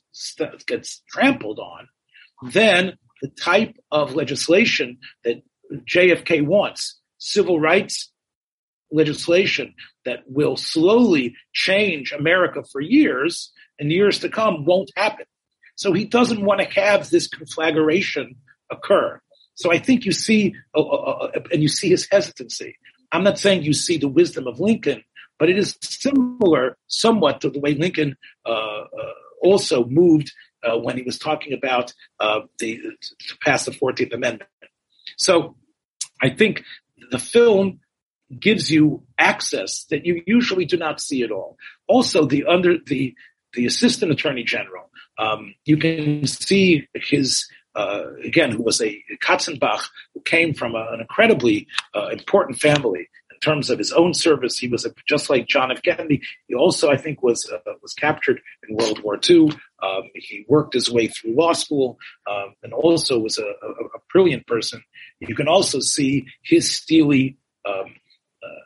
[0.67, 1.89] gets trampled on,
[2.51, 5.43] then the type of legislation that
[5.89, 8.11] JFK wants, civil rights
[8.91, 15.27] legislation that will slowly change America for years and years to come, won't happen.
[15.77, 18.37] So he doesn't want to have this conflagration
[18.71, 19.21] occur.
[19.55, 22.77] So I think you see, uh, uh, uh, and you see his hesitancy.
[23.13, 25.05] I'm not saying you see the wisdom of Lincoln,
[25.39, 28.87] but it is similar somewhat to the way Lincoln uh, uh,
[29.43, 34.51] also moved uh, when he was talking about uh, the to pass the Fourteenth Amendment.
[35.17, 35.57] So
[36.21, 36.65] I think
[37.11, 37.81] the film
[38.39, 41.59] gives you access that you usually do not see at all.
[41.87, 43.15] Also, the under the
[43.53, 49.89] the assistant attorney general, um, you can see his uh, again, who was a Katzenbach,
[50.15, 54.59] who came from a, an incredibly uh, important family in terms of his own service.
[54.59, 55.83] He was a, just like John F.
[55.83, 56.23] Kennedy.
[56.49, 59.51] He also, I think, was uh, was captured in World War II.
[59.83, 61.99] Um, he worked his way through law school
[62.31, 64.83] um, and also was a, a, brilliant person.
[65.19, 67.87] You can also see his steely um,
[68.43, 68.63] uh,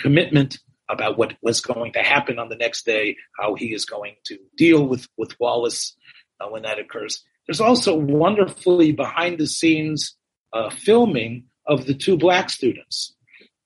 [0.00, 4.14] commitment about what was going to happen on the next day, how he is going
[4.26, 5.96] to deal with with Wallace
[6.40, 7.24] uh, when that occurs.
[7.46, 10.14] There's also wonderfully behind the scenes
[10.52, 13.14] uh, filming of the two black students.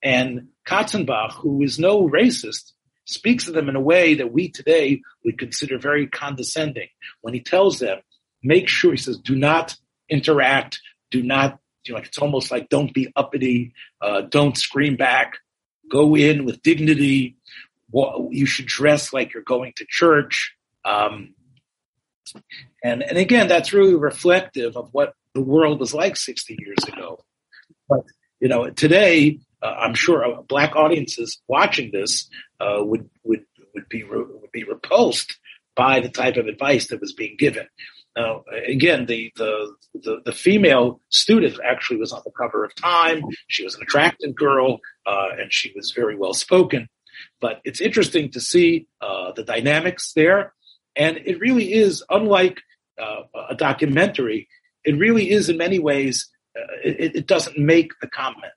[0.03, 2.73] And Katzenbach, who is no racist,
[3.05, 6.87] speaks to them in a way that we today would consider very condescending.
[7.21, 7.99] When he tells them,
[8.43, 9.75] make sure, he says, do not
[10.09, 14.95] interact, do not, you know, like it's almost like don't be uppity, uh, don't scream
[14.95, 15.37] back,
[15.89, 17.37] go in with dignity.
[17.93, 20.55] You should dress like you're going to church.
[20.85, 21.33] Um,
[22.83, 27.23] and, and again, that's really reflective of what the world was like 60 years ago.
[27.87, 28.01] But,
[28.39, 34.03] you know, today, uh, I'm sure black audiences watching this uh, would, would, would be,
[34.03, 35.37] re- would be repulsed
[35.75, 37.67] by the type of advice that was being given.
[38.15, 43.23] Now, again, the, the, the, the, female student actually was on the cover of Time.
[43.47, 46.89] She was an attractive girl, uh, and she was very well spoken.
[47.39, 50.53] But it's interesting to see uh, the dynamics there.
[50.95, 52.61] And it really is unlike
[53.01, 54.47] uh, a documentary,
[54.83, 56.29] it really is in many ways.
[56.57, 58.51] Uh, it, it, doesn't make the comment.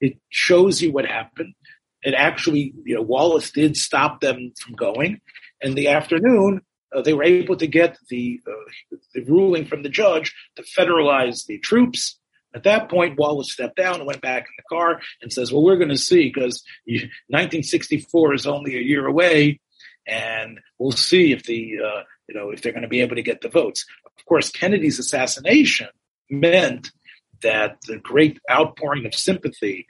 [0.00, 1.54] It shows you what happened.
[2.02, 5.20] It actually, you know, Wallace did stop them from going.
[5.60, 6.60] In the afternoon,
[6.94, 11.46] uh, they were able to get the, uh, the ruling from the judge to federalize
[11.46, 12.18] the troops.
[12.54, 15.64] At that point, Wallace stepped down and went back in the car and says, "Well,
[15.64, 19.58] we're going to see because 1964 is only a year away,
[20.06, 23.22] and we'll see if the uh, you know if they're going to be able to
[23.22, 23.84] get the votes."
[24.18, 25.88] Of course, Kennedy's assassination
[26.30, 26.90] meant
[27.42, 29.86] that the great outpouring of sympathy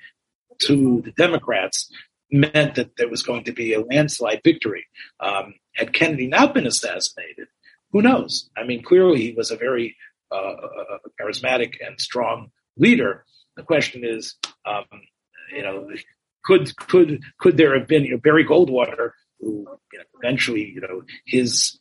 [0.61, 1.91] to the Democrats
[2.31, 4.87] meant that there was going to be a landslide victory.
[5.21, 7.49] Um, had Kennedy not been assassinated,
[7.93, 8.51] who knows?
[8.57, 9.97] I mean, clearly he was a very
[10.31, 13.25] uh, uh, charismatic and strong leader.
[13.57, 14.85] The question is, um,
[15.55, 15.91] you know,
[16.45, 19.11] could could could there have been you know, Barry Goldwater,
[19.43, 21.79] who you know, eventually, you know, his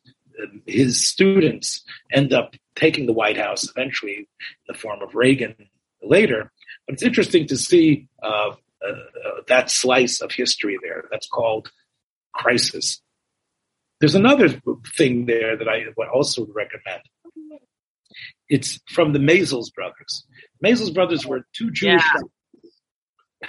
[0.66, 4.26] his students end up taking the White House eventually in
[4.68, 5.56] the form of Reagan
[6.02, 6.52] later.
[6.88, 8.52] But it's interesting to see uh,
[8.86, 8.94] uh,
[9.48, 11.04] that slice of history there.
[11.12, 11.72] That's called
[12.34, 13.02] crisis.
[14.00, 14.50] There's another
[14.98, 17.02] thing there that I would also recommend.
[18.50, 20.26] It's from the Maysles brothers.
[20.64, 22.04] Maysles brothers were two Jewish.
[22.16, 22.22] Yeah.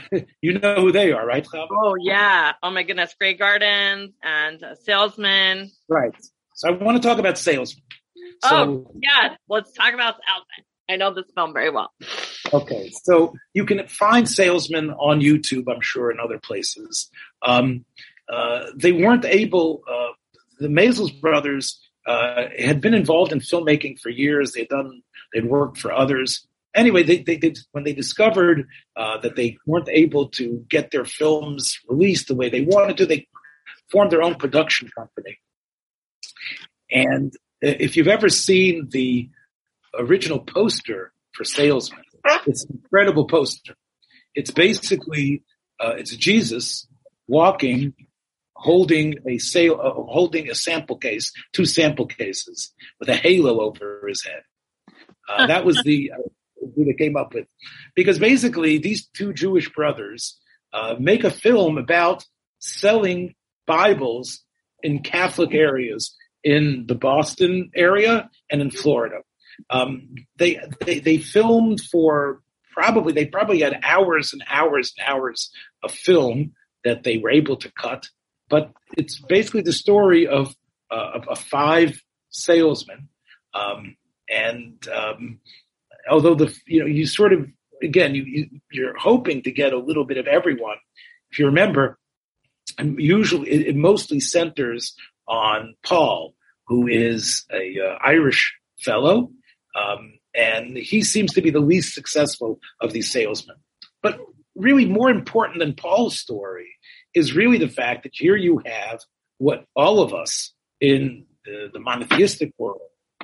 [0.40, 1.68] you know who they are, right, Chava?
[1.70, 2.52] Oh yeah!
[2.62, 5.70] Oh my goodness, Grey Gardens and Salesman.
[5.88, 6.14] Right.
[6.54, 7.82] So I want to talk about Salesman.
[8.44, 10.66] So, oh yeah, let's talk about Salesman.
[10.88, 11.92] I know this film very well.
[12.52, 17.10] Okay, so you can find Salesman on YouTube, I'm sure, and other places.
[17.42, 17.84] Um,
[18.30, 19.82] uh, they weren't able.
[19.88, 20.12] Uh,
[20.58, 24.52] the Maysles brothers uh, had been involved in filmmaking for years.
[24.52, 25.02] They'd done.
[25.32, 26.46] They'd worked for others.
[26.74, 31.04] Anyway, they, they, they when they discovered uh, that they weren't able to get their
[31.04, 33.26] films released the way they wanted to, they
[33.90, 35.38] formed their own production company.
[36.90, 39.28] And if you've ever seen the
[39.98, 42.04] original poster for Salesman,
[42.46, 43.74] it's an incredible poster.
[44.34, 45.42] It's basically
[45.78, 46.86] uh, it's Jesus
[47.26, 47.94] walking,
[48.54, 54.06] holding a sale, uh, holding a sample case, two sample cases with a halo over
[54.08, 54.42] his head.
[55.28, 56.28] Uh, that was the uh,
[56.74, 57.46] who they came up with,
[57.94, 60.38] because basically these two Jewish brothers
[60.72, 62.24] uh, make a film about
[62.58, 63.34] selling
[63.66, 64.42] Bibles
[64.82, 69.18] in Catholic areas in the Boston area and in Florida.
[69.70, 72.40] Um, they, they they filmed for
[72.72, 75.50] probably they probably had hours and hours and hours
[75.82, 76.52] of film
[76.84, 78.08] that they were able to cut.
[78.48, 80.54] But it's basically the story of
[80.90, 83.08] uh, of, of, five salesmen,
[83.54, 83.96] um,
[84.28, 85.40] and um,
[86.10, 87.46] although the you know you sort of
[87.82, 90.76] again you, you you're hoping to get a little bit of everyone.
[91.30, 91.98] If you remember,
[92.78, 94.94] usually it, it mostly centers
[95.26, 96.34] on Paul,
[96.66, 99.30] who is a uh, Irish fellow,
[99.74, 103.56] um, and he seems to be the least successful of these salesmen.
[104.02, 104.18] But
[104.54, 106.68] really, more important than Paul's story
[107.14, 109.00] is really the fact that here you have
[109.38, 112.80] what all of us in the, the monotheistic world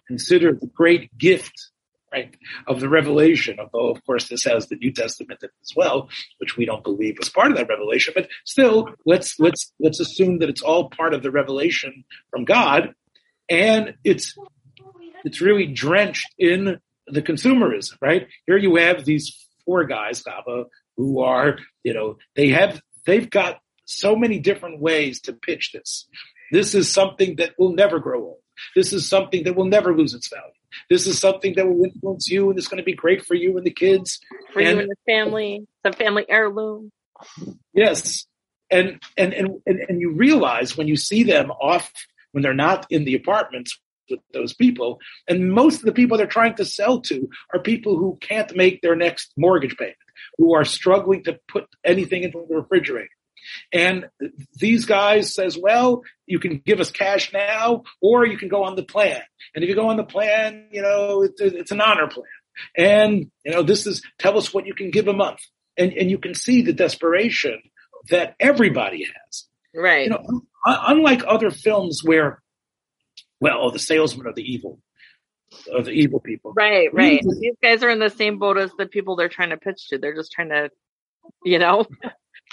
[0.07, 1.53] consider the great gift
[2.13, 2.35] right,
[2.67, 6.65] of the revelation, although of course this has the New Testament as well, which we
[6.65, 10.63] don't believe was part of that revelation, but still let's let's let's assume that it's
[10.63, 12.95] all part of the revelation from God,
[13.49, 14.37] and it's
[15.25, 18.29] it's really drenched in the consumerism, right?
[18.47, 20.67] Here you have these four guys, Chava,
[20.97, 26.07] who are, you know, they have they've got so many different ways to pitch this.
[26.53, 28.39] This is something that will never grow old.
[28.75, 30.53] This is something that will never lose its value.
[30.91, 33.57] This is something that will influence you and it's going to be great for you
[33.57, 34.21] and the kids.
[34.53, 35.67] For and, you and the family.
[35.85, 36.91] It's a family heirloom.
[37.73, 38.27] Yes.
[38.71, 41.91] And, and, and, and, and you realize when you see them off,
[42.33, 43.79] when they're not in the apartments
[44.11, 47.97] with those people, and most of the people they're trying to sell to are people
[47.97, 49.97] who can't make their next mortgage payment,
[50.37, 53.09] who are struggling to put anything into the refrigerator.
[53.73, 54.07] And
[54.55, 58.77] these guys says, well, you can give us cash now, or you can go on
[58.77, 59.23] the plan.
[59.55, 62.27] And if you go on the plan, you know, it's, it's an honor plan.
[62.77, 65.41] And, you know, this is, tell us what you can give a month.
[65.77, 67.63] And, and you can see the desperation
[68.11, 69.45] that everybody has.
[69.75, 70.05] Right.
[70.05, 72.43] You know, unlike other films where,
[73.41, 74.81] well, oh, the salesmen are the evil,
[75.73, 76.53] are the evil people.
[76.57, 77.23] Right, right.
[77.23, 79.99] These guys are in the same boat as the people they're trying to pitch to.
[79.99, 80.71] They're just trying to,
[81.45, 81.87] you know,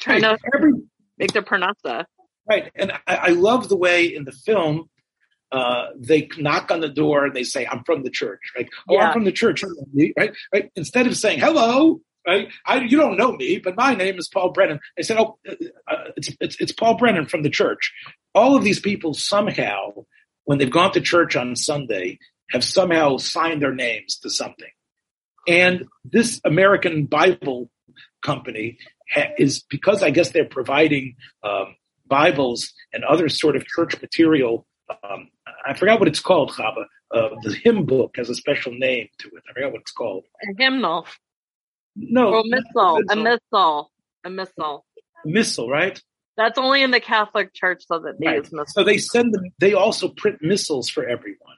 [0.06, 0.40] trying right.
[0.40, 0.72] to Every,
[1.18, 2.06] make their parnasa.
[2.48, 4.88] Right, and I, I, love the way in the film
[5.52, 8.70] uh, they knock on the door and they say, "I'm from the church." Right?
[8.88, 9.08] Oh, yeah.
[9.08, 9.64] I'm from the church.
[10.18, 10.72] Right, right.
[10.76, 12.50] Instead of saying hello, right?
[12.66, 14.80] I, you don't know me, but my name is Paul Brennan.
[14.96, 15.54] They said, "Oh, uh,
[15.88, 17.92] uh, it's, it's it's Paul Brennan from the church."
[18.36, 20.06] All of these people somehow,
[20.44, 22.20] when they've gone to church on Sunday,
[22.52, 24.70] have somehow signed their names to something.
[25.48, 27.70] And this American Bible
[28.24, 28.78] company
[29.38, 31.76] is because I guess they're providing um,
[32.08, 34.66] Bibles and other sort of church material.
[34.90, 35.30] Um,
[35.66, 36.86] I forgot what it's called, Chava.
[37.12, 39.44] Uh, the hymn book has a special name to it.
[39.50, 40.24] I forgot what it's called.
[40.44, 41.06] A hymnal.
[41.96, 43.00] No, Or missal.
[43.10, 43.92] A missal.
[44.26, 44.86] A missal.
[45.24, 46.02] missal, right?
[46.38, 48.52] That's only in the Catholic Church so that they Right.
[48.52, 48.74] use.
[48.74, 51.56] So they send them, they also print missals for everyone.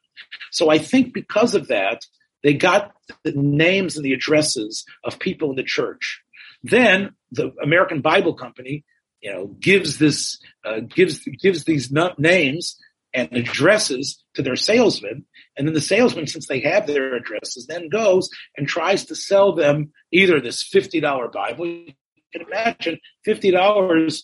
[0.51, 2.01] So I think because of that,
[2.43, 2.93] they got
[3.23, 6.21] the names and the addresses of people in the church.
[6.61, 8.83] Then the American Bible Company,
[9.21, 12.77] you know, gives this, uh, gives, gives these names
[13.13, 15.25] and addresses to their salesman.
[15.57, 19.53] And then the salesman, since they have their addresses, then goes and tries to sell
[19.55, 21.65] them either this $50 Bible.
[21.65, 21.93] You
[22.31, 24.21] can imagine $50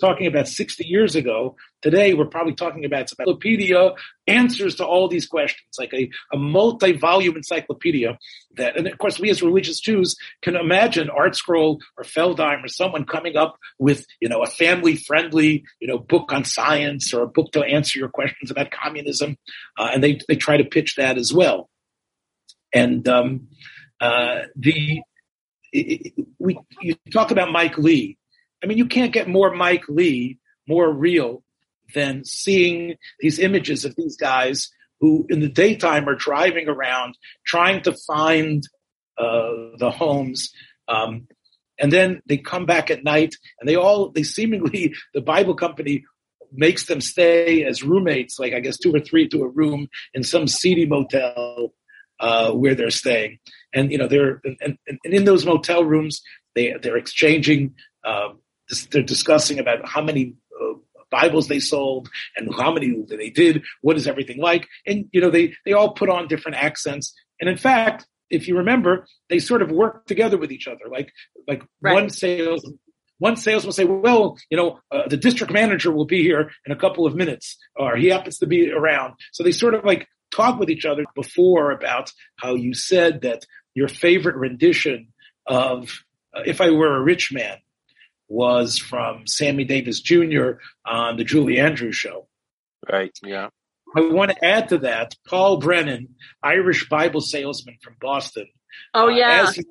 [0.00, 1.56] talking about 60 years ago.
[1.82, 3.92] Today, we're probably talking about encyclopedia,
[4.26, 8.18] answers to all these questions, like a, a multi-volume encyclopedia
[8.56, 12.68] that, and of course, we as religious Jews can imagine Art Scroll or Feldheim or
[12.68, 17.28] someone coming up with, you know, a family-friendly, you know, book on science or a
[17.28, 19.36] book to answer your questions about communism.
[19.78, 21.68] Uh, and they, they try to pitch that as well.
[22.72, 23.48] And, um,
[24.00, 25.00] uh, the,
[25.72, 28.18] it, it- we, you talk about Mike Leigh.
[28.62, 31.42] I mean, you can't get more Mike Leigh, more real
[31.94, 37.82] than seeing these images of these guys who in the daytime are driving around trying
[37.82, 38.62] to find
[39.18, 40.50] uh, the homes.
[40.88, 41.28] Um,
[41.78, 46.04] and then they come back at night and they all, they seemingly, the Bible company
[46.52, 50.22] makes them stay as roommates, like I guess two or three to a room in
[50.22, 51.74] some seedy motel
[52.20, 53.38] uh, where they're staying.
[53.74, 56.22] And, you know, they're, and, and, in those motel rooms,
[56.54, 58.38] they, they're exchanging, um,
[58.90, 60.74] they're discussing about how many uh,
[61.10, 63.62] Bibles they sold and how many they did.
[63.80, 64.66] What is everything like?
[64.86, 67.14] And, you know, they, they all put on different accents.
[67.40, 70.84] And in fact, if you remember, they sort of work together with each other.
[70.90, 71.12] Like,
[71.46, 71.94] like Right.
[71.94, 72.68] one sales,
[73.18, 76.72] one salesman will say, well, you know, uh, the district manager will be here in
[76.72, 79.14] a couple of minutes or he happens to be around.
[79.32, 83.46] So they sort of like talk with each other before about how you said that
[83.74, 85.08] your favorite rendition
[85.46, 86.02] of
[86.34, 87.58] uh, If I Were a Rich Man
[88.28, 90.52] was from Sammy Davis Jr.
[90.84, 92.28] on the Julie Andrews show.
[92.90, 93.16] Right.
[93.22, 93.48] Yeah.
[93.96, 96.08] I want to add to that Paul Brennan,
[96.42, 98.46] Irish Bible salesman from Boston.
[98.92, 99.46] Oh uh, yeah.
[99.48, 99.64] as, he,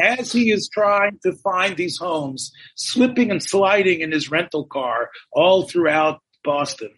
[0.00, 5.10] as he is trying to find these homes, slipping and sliding in his rental car
[5.32, 6.90] all throughout Boston.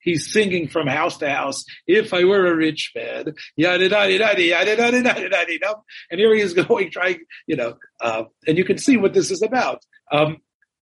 [0.00, 4.42] He's singing from house to house, if I were a rich man, yada yada yada
[4.42, 5.74] yada yada yada yada.
[6.10, 9.30] And here he is going, trying, you know, uh, and you can see what this
[9.30, 9.82] is about.
[10.10, 10.38] Um,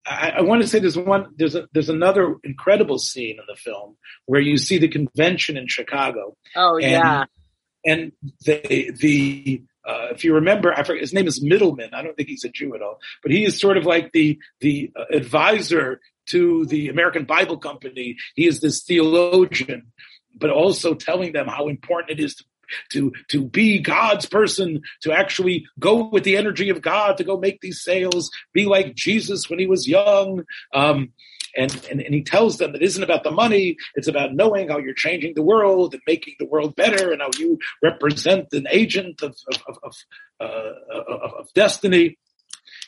[0.06, 3.56] I, I want to say there's one, there's a, there's another incredible scene in the
[3.56, 3.96] film
[4.26, 7.24] where you see the convention in Chicago oh and- yeah.
[7.84, 8.12] and
[8.44, 11.94] the the uh, if you remember, I forget his name is Middleman.
[11.94, 14.38] I don't think he's a Jew at all, but he is sort of like the
[14.60, 18.16] the uh, advisor to the American Bible Company.
[18.34, 19.92] He is this theologian,
[20.38, 22.44] but also telling them how important it is to.
[22.94, 27.38] To to be God's person, to actually go with the energy of God, to go
[27.38, 30.42] make these sales, be like Jesus when he was young,
[30.74, 31.12] um,
[31.56, 34.78] and, and and he tells them it isn't about the money; it's about knowing how
[34.78, 39.22] you're changing the world and making the world better, and how you represent an agent
[39.22, 39.94] of of of, of,
[40.40, 42.18] uh, of, of destiny.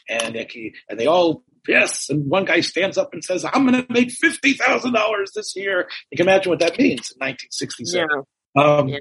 [0.08, 3.92] And and they all yes, and one guy stands up and says, "I'm going to
[3.92, 8.08] make fifty thousand dollars this year." You can imagine what that means in 1967.
[8.54, 8.62] Yeah.
[8.62, 8.98] Um, Yeah.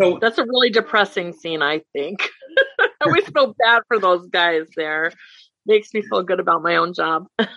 [0.00, 2.28] So That's a really depressing scene, I think.
[2.80, 5.12] I always feel bad for those guys there.
[5.66, 7.26] Makes me feel good about my own job.
[7.38, 7.48] and,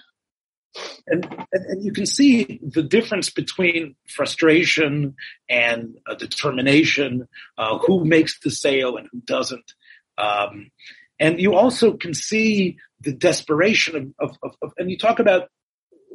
[1.07, 5.15] and, and you can see the difference between frustration
[5.49, 7.27] and uh, determination,
[7.57, 9.73] uh, who makes the sale and who doesn't.
[10.17, 10.71] Um,
[11.19, 15.49] and you also can see the desperation of, of, of, of and you talk about,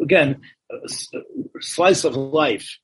[0.03, 0.41] again,
[1.61, 2.79] slice of life.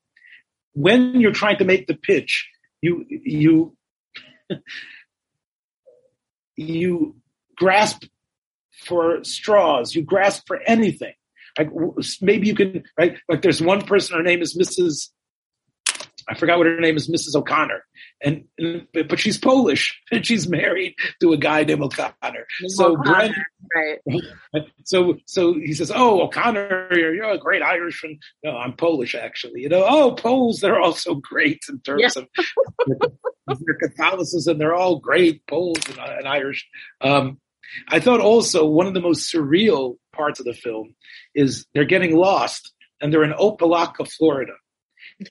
[0.72, 2.48] When you're trying to make the pitch,
[2.82, 3.76] you, you,
[6.56, 7.16] you
[7.56, 8.04] grasp
[8.84, 11.14] for straws, you grasp for anything
[11.58, 11.70] like
[12.20, 15.10] maybe you can right like there's one person her name is mrs
[16.28, 17.84] i forgot what her name is mrs o'connor.
[18.22, 22.46] And, and but she's polish and she's married to a guy named o'connor.
[22.68, 23.34] So O'Connor,
[23.74, 23.98] right.
[24.84, 28.18] so so he says oh o'connor you're, you're a great irishman.
[28.44, 29.62] No i'm polish actually.
[29.62, 32.28] You know oh poles they're also great in terms of
[33.66, 34.58] their catholicism.
[34.58, 36.66] They're all great poles and, and irish.
[37.00, 37.38] Um
[37.88, 40.94] I thought also one of the most surreal parts of the film
[41.34, 44.52] is they're getting lost and they're in Opa-locka, Florida.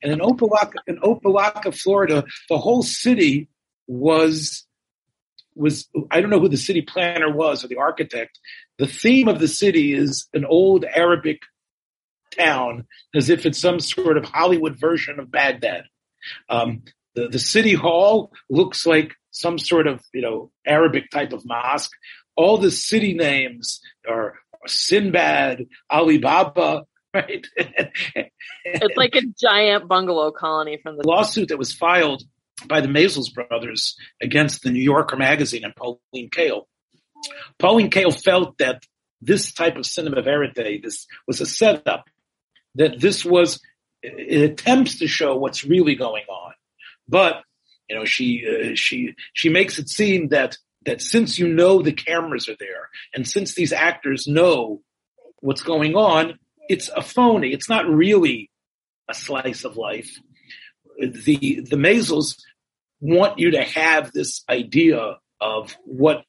[0.01, 3.49] And in Opa-locka, in Opa-locka, Florida, the whole city
[3.87, 4.65] was
[5.55, 8.39] was I don't know who the city planner was or the architect.
[8.77, 11.41] The theme of the city is an old Arabic
[12.37, 15.85] town, as if it's some sort of Hollywood version of Baghdad.
[16.49, 16.83] Um,
[17.13, 21.91] the, the city hall looks like some sort of you know Arabic type of mosque.
[22.35, 24.35] All the city names are
[24.67, 27.47] Sinbad, Alibaba, right?
[28.65, 32.23] it's like a giant bungalow colony from the lawsuit that was filed
[32.67, 36.63] by the Maysles brothers against the New Yorker magazine and Pauline Kael.
[37.57, 38.83] Pauline Kael felt that
[39.21, 42.05] this type of cinema verite, this was a setup,
[42.75, 43.61] that this was,
[44.03, 46.53] it attempts to show what's really going on.
[47.07, 47.43] But,
[47.89, 51.93] you know, she, uh, she, she makes it seem that, that since you know the
[51.93, 54.81] cameras are there and since these actors know
[55.39, 56.39] what's going on,
[56.69, 57.53] it's a phony.
[57.53, 58.49] It's not really
[59.09, 60.19] a slice of life
[60.99, 62.41] the the Maysles
[62.99, 66.23] want you to have this idea of what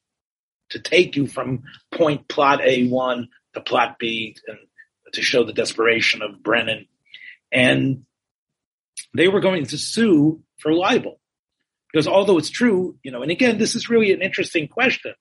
[0.69, 4.57] to take you from point plot A1 to plot B and
[5.13, 6.87] to show the desperation of Brennan.
[7.51, 8.03] And
[9.15, 11.19] they were going to sue for libel.
[11.91, 15.13] Because although it's true, you know, and again, this is really an interesting question.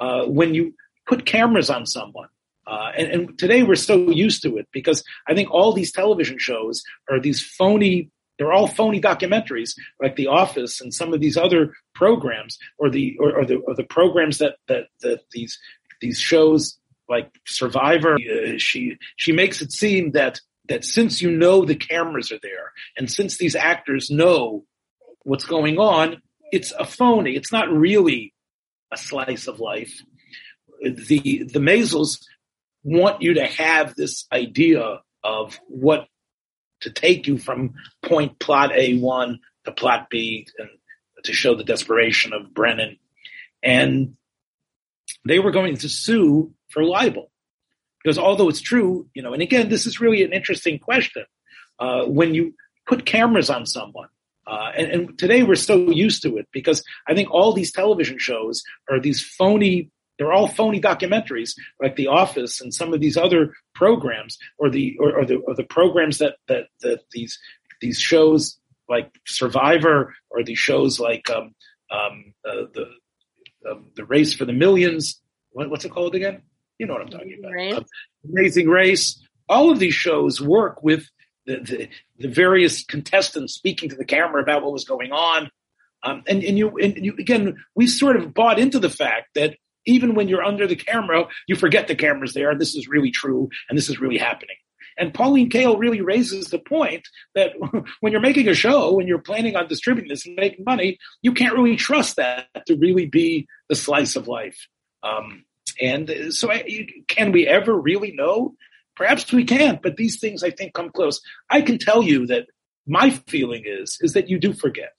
[0.00, 0.74] Uh, when you
[1.06, 2.28] put cameras on someone,
[2.68, 6.38] uh, and, and today we're so used to it because I think all these television
[6.38, 11.36] shows are these phony they're all phony documentaries, like The Office and some of these
[11.36, 15.58] other programs, or the or, or the or the programs that that that these
[16.00, 18.14] these shows like Survivor.
[18.14, 22.72] Uh, she she makes it seem that that since you know the cameras are there,
[22.96, 24.64] and since these actors know
[25.24, 27.34] what's going on, it's a phony.
[27.34, 28.32] It's not really
[28.92, 30.00] a slice of life.
[30.80, 32.24] The the Maysles
[32.82, 36.06] want you to have this idea of what
[36.80, 40.68] to take you from point plot A1 to plot B and
[41.24, 42.98] to show the desperation of Brennan.
[43.62, 44.14] And
[45.26, 47.30] they were going to sue for libel.
[48.02, 51.24] Because although it's true, you know, and again, this is really an interesting question.
[51.78, 52.54] Uh, when you
[52.86, 54.08] put cameras on someone,
[54.46, 58.18] uh, and, and today we're so used to it because I think all these television
[58.18, 63.16] shows are these phony they're all phony documentaries, like The Office and some of these
[63.16, 67.38] other programs, or the or, or the or the programs that that that these
[67.80, 68.58] these shows
[68.88, 71.54] like Survivor or these shows like um,
[71.90, 72.90] um, uh, the
[73.70, 75.20] um, the Race for the Millions.
[75.50, 76.42] What, what's it called again?
[76.78, 77.52] You know what I'm talking about.
[77.52, 77.72] Right.
[77.74, 77.84] Uh,
[78.28, 79.20] Amazing Race.
[79.48, 81.08] All of these shows work with
[81.46, 81.88] the, the,
[82.18, 85.50] the various contestants speaking to the camera about what was going on.
[86.02, 89.56] Um, and, and you, and you, again, we sort of bought into the fact that
[89.88, 92.56] even when you're under the camera, you forget the camera's there.
[92.56, 94.56] This is really true, and this is really happening.
[94.98, 97.52] And Pauline Kael really raises the point that
[98.00, 101.32] when you're making a show, when you're planning on distributing this and making money, you
[101.32, 104.66] can't really trust that to really be the slice of life.
[105.02, 105.44] Um,
[105.80, 108.54] and so, I, can we ever really know?
[108.96, 111.20] Perhaps we can't, but these things I think come close.
[111.48, 112.46] I can tell you that
[112.86, 114.92] my feeling is is that you do forget.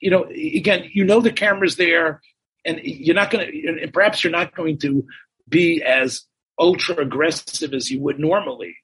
[0.00, 2.20] You know, again, you know the camera's there
[2.64, 5.04] and you're not going to, and perhaps you're not going to
[5.48, 6.22] be as
[6.58, 8.76] ultra aggressive as you would normally.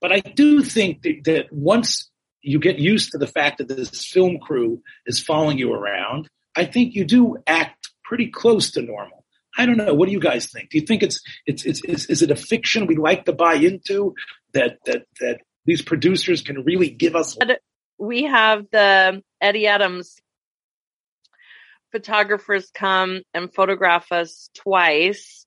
[0.00, 2.10] But I do think that, that once
[2.42, 6.64] you get used to the fact that this film crew is following you around, I
[6.64, 9.24] think you do act pretty close to normal.
[9.56, 9.94] I don't know.
[9.94, 10.70] What do you guys think?
[10.70, 13.54] Do you think it's it's it's is, is it a fiction we like to buy
[13.54, 14.14] into
[14.54, 17.36] that that that these producers can really give us?
[17.98, 20.18] We have the Eddie Adams
[21.92, 25.46] photographers come and photograph us twice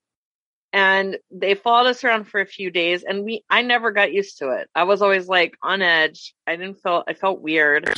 [0.72, 4.38] and they followed us around for a few days and we I never got used
[4.38, 4.68] to it.
[4.74, 6.34] I was always like on edge.
[6.46, 7.92] I didn't feel I felt weird.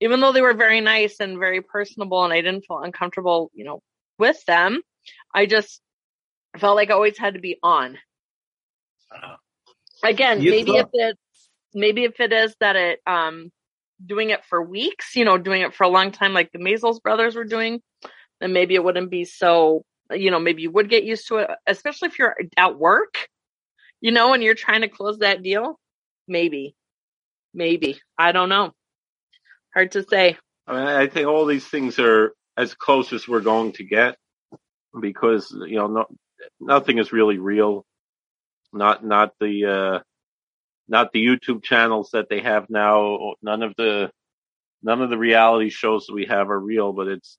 [0.00, 3.64] Even though they were very nice and very personable and I didn't feel uncomfortable, you
[3.64, 3.80] know,
[4.18, 4.82] with them,
[5.34, 5.80] I just
[6.58, 7.98] felt like I always had to be on.
[9.10, 9.36] Uh,
[10.04, 13.50] Again, you maybe thought- if it's maybe if it is that it um
[14.04, 17.02] doing it for weeks, you know, doing it for a long time, like the Maysles
[17.02, 17.80] brothers were doing,
[18.40, 21.50] then maybe it wouldn't be so, you know, maybe you would get used to it,
[21.66, 23.28] especially if you're at work,
[24.00, 25.78] you know, and you're trying to close that deal.
[26.28, 26.74] Maybe,
[27.54, 28.00] maybe.
[28.18, 28.72] I don't know.
[29.74, 30.36] Hard to say.
[30.66, 34.16] I, mean, I think all these things are as close as we're going to get
[35.00, 36.06] because, you know, no,
[36.60, 37.84] nothing is really real.
[38.72, 39.98] Not, not the, uh,
[40.88, 43.34] not the YouTube channels that they have now.
[43.42, 44.10] None of the
[44.82, 47.38] none of the reality shows that we have are real, but it's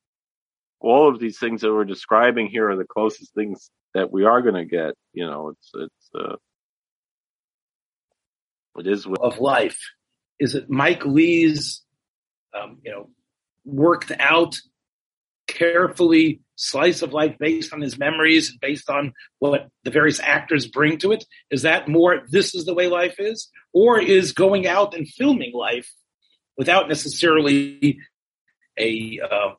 [0.80, 4.42] all of these things that we're describing here are the closest things that we are
[4.42, 4.94] going to get.
[5.14, 6.36] You know, it's it's uh,
[8.78, 9.80] it is of life.
[10.40, 11.84] Is it Mike Leigh's,
[12.54, 13.10] um, you know,
[13.66, 14.60] worked out
[15.48, 20.68] carefully slice of life based on his memories, and based on what the various actors
[20.68, 21.24] bring to it?
[21.50, 23.50] Is that more, this is the way life is?
[23.72, 25.90] Or is going out and filming life
[26.58, 28.00] without necessarily
[28.78, 29.54] a, uh,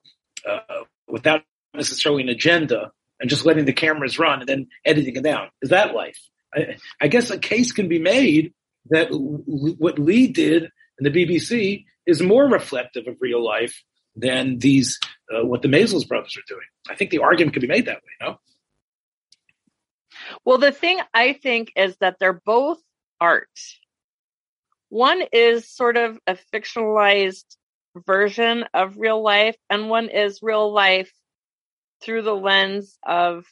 [0.49, 1.43] uh, without
[1.73, 2.91] necessarily an agenda
[3.21, 5.49] and just letting the cameras run and then editing it down?
[5.63, 6.19] Is that life?
[6.55, 8.53] I, I guess a case can be made
[8.91, 10.65] that what Leigh did
[10.99, 13.83] in the BBC is more reflective of real life
[14.19, 14.99] than these
[15.33, 16.67] uh, what the Maysles brothers are doing.
[16.89, 18.27] I think the argument could be made that way.
[18.27, 18.39] No.
[20.45, 22.79] Well, the thing I think is that they're both
[23.21, 23.49] art.
[24.91, 27.45] One is sort of a fictionalized
[28.07, 31.13] version of real life, and one is real life
[32.03, 33.45] through the lens of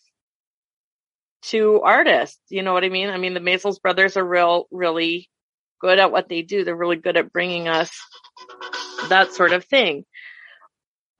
[1.42, 2.40] two artists.
[2.48, 3.10] You know what I mean?
[3.10, 5.28] I mean, the Maysles brothers are real, really
[5.80, 6.64] good at what they do.
[6.64, 7.90] They're really good at bringing us
[9.08, 10.04] that sort of thing.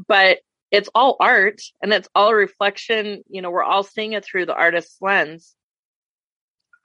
[0.09, 0.39] But
[0.71, 3.23] it's all art and it's all reflection.
[3.29, 5.55] You know, we're all seeing it through the artist's lens.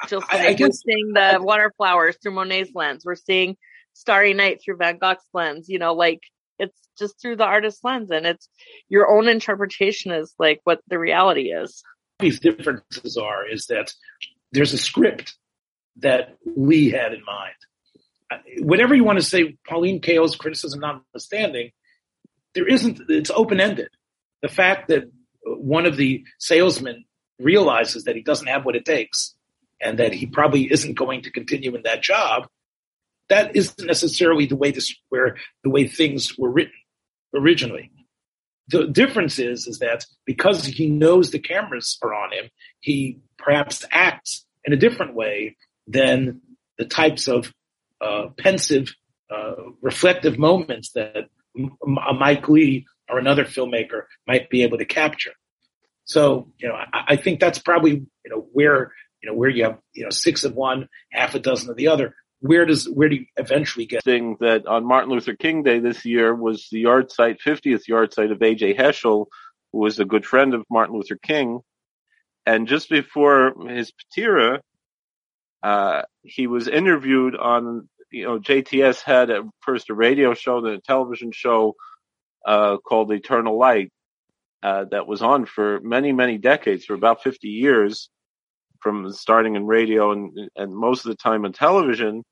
[0.08, 3.04] Just like I, I guess, we're seeing the water flowers through Monet's lens.
[3.06, 3.56] We're seeing
[3.94, 5.70] Starry Night through Van Gogh's lens.
[5.70, 6.22] You know, like
[6.58, 8.48] it's just through the artist's lens and it's
[8.88, 11.84] your own interpretation is like what the reality is.
[12.20, 13.92] These differences are is that
[14.52, 15.36] there's a script
[15.98, 18.66] that Leigh had in mind.
[18.66, 21.72] Whatever you want to say, Pauline Kael's criticism notwithstanding,
[22.54, 23.90] there isn't, it's open ended.
[24.42, 25.04] The fact that
[25.44, 27.06] one of the salesmen
[27.40, 29.36] realizes that he doesn't have what it takes
[29.82, 32.48] and that he probably isn't going to continue in that job,
[33.30, 36.74] that isn't necessarily the way this, where the way things were written
[37.34, 37.92] originally.
[38.68, 42.50] The difference is, is that because he knows the cameras are on him,
[42.80, 46.42] he perhaps acts in a different way than
[46.78, 47.52] the types of
[48.00, 48.94] uh, pensive,
[49.34, 55.34] uh, reflective moments that Mike Leigh or another filmmaker might be able to capture.
[56.06, 58.92] So, you know, I, I, think that's probably, you know, where,
[59.22, 61.90] you know, where you have, you know, six of one, half a dozen of the
[61.90, 62.16] other.
[62.40, 64.04] Where does, where do you eventually get?
[64.04, 68.42] Thing that on Martin Luther King Day this year was the yahrzeit 50th yahrzeit of
[68.42, 68.76] A.J.
[68.76, 69.28] Heschel,
[69.72, 71.60] who was a good friend of Martin Luther King.
[72.46, 74.60] And just before his patira,
[75.62, 80.74] uh, he was interviewed on you know, JTS had a, first a radio show, then
[80.74, 81.76] a television show
[82.46, 83.92] uh, called Eternal Light
[84.64, 88.10] uh, that was on for many, many decades, for about 50 years,
[88.80, 92.24] from starting in radio and, and most of the time on television.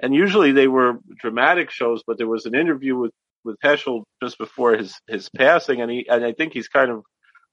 [0.00, 3.12] And usually they were dramatic shows, but there was an interview with,
[3.44, 5.80] with Heschel just before his, his passing.
[5.80, 7.02] And he, and I think he's kind of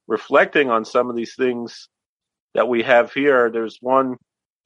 [0.07, 1.89] reflecting on some of these things
[2.55, 3.51] that we have here.
[3.51, 4.15] There's one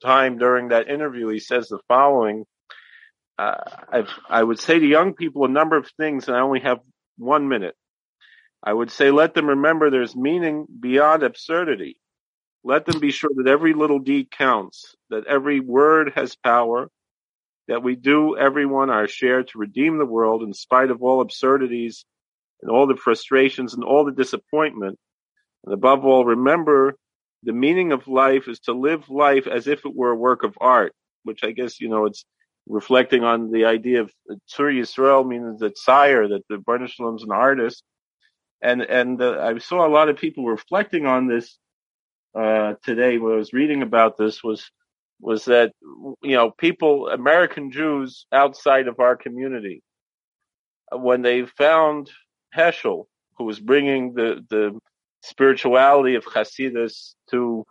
[0.02, 2.44] time during that interview, he says the following,
[3.38, 6.80] uh, I would say to young people a number of things, and I only have
[7.18, 7.74] one minute.
[8.62, 11.96] I would say let them remember there's meaning beyond absurdity.
[12.64, 16.88] Let them be sure that every little deed counts, that every word has power,
[17.66, 22.04] that we do everyone our share to redeem the world in spite of all absurdities
[22.60, 24.98] and all the frustrations and all the disappointment.
[25.64, 26.96] And above all, remember
[27.42, 30.56] the meaning of life is to live life as if it were a work of
[30.60, 30.92] art,
[31.24, 32.24] which I guess, you know, it's
[32.66, 34.12] reflecting on the idea of
[34.48, 37.82] Tzur Yisrael, meaning the sire, that the Baruch is an artist.
[38.62, 41.58] And, and uh, I saw a lot of people reflecting on this,
[42.34, 44.70] uh, today when I was reading about this was,
[45.20, 45.72] was that,
[46.22, 49.82] you know, people, American Jews outside of our community,
[50.92, 52.10] when they found
[52.56, 53.06] Heschel,
[53.36, 54.78] who was bringing the, the
[55.22, 57.64] spirituality of Hasidus to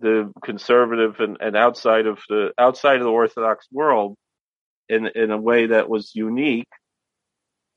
[0.00, 4.16] the conservative and, and outside of the outside of the Orthodox world
[4.88, 6.68] in in a way that was unique.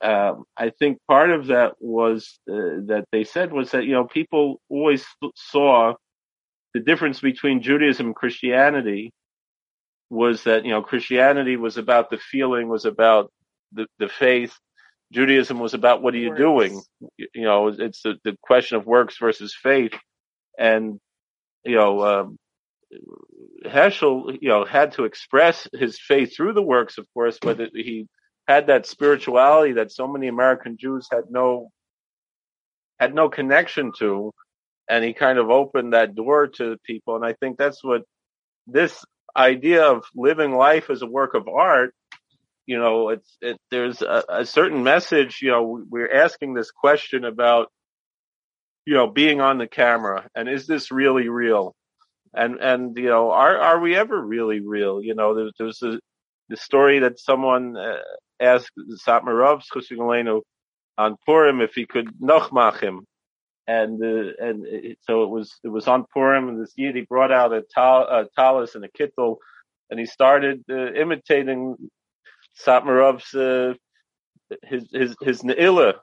[0.02, 4.04] Um, I think part of that was uh, that they said was that you know
[4.04, 5.04] people always
[5.34, 5.94] saw
[6.72, 9.12] the difference between Judaism and Christianity
[10.08, 13.30] was that you know Christianity was about the feeling, was about
[13.72, 14.54] the, the faith.
[15.12, 16.40] Judaism was about what are you works.
[16.40, 16.82] doing?
[17.16, 19.92] You know, it's the, the question of works versus faith,
[20.58, 20.98] and
[21.64, 22.36] you know, um,
[23.64, 27.70] Heschel, you know, had to express his faith through the works, of course, but it,
[27.74, 28.06] he
[28.48, 31.70] had that spirituality that so many American Jews had no
[32.98, 34.32] had no connection to,
[34.88, 37.16] and he kind of opened that door to people.
[37.16, 38.02] And I think that's what
[38.66, 39.04] this
[39.36, 41.94] idea of living life as a work of art.
[42.66, 45.40] You know, it's it, there's a, a certain message.
[45.42, 47.70] You know, we're asking this question about
[48.90, 51.76] you know, being on the camera and is this really real?
[52.34, 55.00] And, and, you know, are, are we ever really real?
[55.00, 56.00] You know, there's, there's a,
[56.48, 57.98] the story that someone uh,
[58.40, 58.72] asked
[59.06, 60.40] Satmar Rov's Chushigolenu
[60.98, 63.04] on Purim if he could nochmach him.
[63.68, 67.02] And, uh, and it, so it was, it was on Purim and this Yid, he
[67.02, 69.36] brought out a, tal, a talis and a kittel
[69.88, 71.76] and he started uh, imitating
[72.66, 73.74] Satmar Rov's, uh,
[74.64, 75.94] his, his, his Ne'ilah,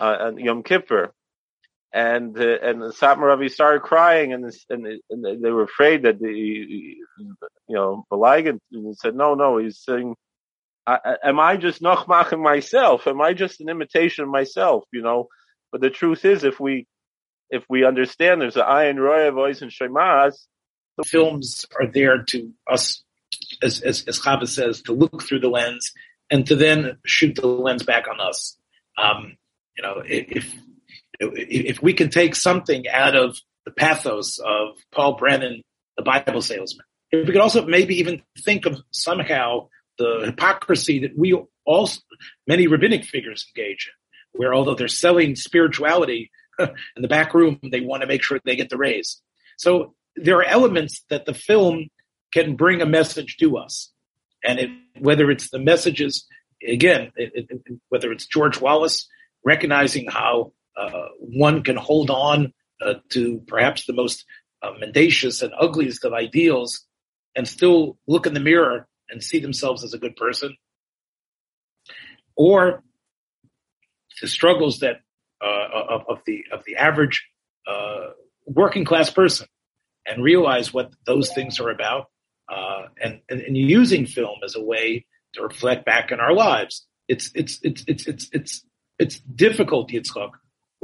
[0.00, 1.12] uh, on Yom Kippur
[1.94, 6.28] and uh, and the Satmaravi started crying, and, and, and they were afraid that the
[6.28, 6.96] you
[7.68, 8.58] know Balagan
[8.96, 10.16] said, "No, no, he's saying,
[10.88, 13.06] I, am I just nachmaching myself?
[13.06, 14.84] Am I just an imitation of myself?
[14.92, 15.28] You know?"
[15.70, 16.88] But the truth is, if we
[17.48, 20.34] if we understand, there's an ayin roya voice and Shemaz,
[20.98, 23.04] The films are there to us,
[23.62, 25.92] as as, as Chava says, to look through the lens
[26.28, 28.58] and to then shoot the lens back on us.
[28.98, 29.36] Um,
[29.76, 30.52] you know, if
[31.20, 35.62] if we can take something out of the pathos of Paul Brennan,
[35.96, 39.68] the Bible salesman, if we could also maybe even think of somehow
[39.98, 42.00] the hypocrisy that we also,
[42.46, 47.80] many rabbinic figures engage in, where although they're selling spirituality in the back room, they
[47.80, 49.20] want to make sure they get the raise.
[49.56, 51.88] So there are elements that the film
[52.32, 53.90] can bring a message to us.
[54.44, 56.26] And it, whether it's the messages,
[56.66, 59.08] again, it, it, whether it's George Wallace
[59.44, 60.52] recognizing how
[61.18, 62.52] one can hold on
[62.84, 64.24] uh, to perhaps the most
[64.62, 66.84] uh, mendacious and ugliest of ideals
[67.36, 70.56] and still look in the mirror and see themselves as a good person.
[72.36, 72.82] Or
[74.20, 75.00] the struggles that
[75.44, 77.26] uh, of, of, the of the average
[77.66, 78.10] uh,
[78.46, 79.46] working class person
[80.06, 82.06] and realize what those things are about
[82.48, 86.86] uh, and, and, and using film as a way to reflect back in our lives.
[87.08, 88.64] It's it's it's it's it's it's
[88.98, 90.30] it's difficult, Yitzchak,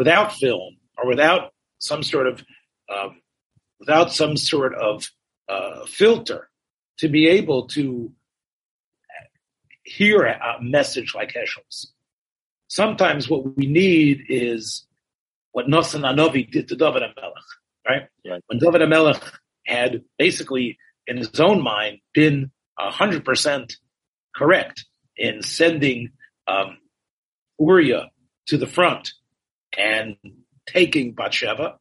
[0.01, 2.43] without film or without some sort of
[2.89, 3.21] um,
[3.79, 5.07] without some sort of
[5.47, 6.49] uh, filter
[7.01, 8.11] to be able to
[9.83, 11.93] hear a message like Heschel's.
[12.69, 14.87] Sometimes what we need is
[15.53, 17.49] what Nosson Anovi did to David HaMelech,
[17.87, 18.03] right?
[18.27, 18.43] right?
[18.47, 19.23] When David HaMelech
[19.67, 23.77] had basically in his own mind been hundred percent
[24.35, 24.87] correct
[25.19, 26.13] in sending
[26.49, 26.79] um,
[27.59, 28.09] Uriah
[28.47, 29.13] to the front
[29.77, 30.17] and
[30.67, 31.79] taking Bathsheba,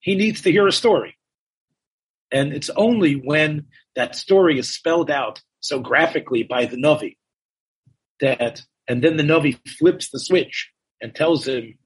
[0.00, 1.16] he needs to hear a story.
[2.30, 3.66] And it's only when
[3.96, 7.16] that story is spelled out so graphically by the Navi
[8.20, 10.70] that, and then the Navi flips the switch
[11.00, 11.78] and tells him,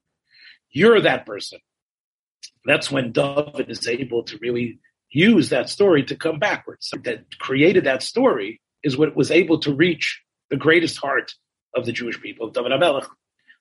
[0.71, 1.59] you're that person.
[2.65, 4.79] That's when David is able to really
[5.09, 6.91] use that story to come backwards.
[7.03, 11.33] That created that story is what was able to reach the greatest heart
[11.73, 13.07] of the Jewish people, David HaMelech.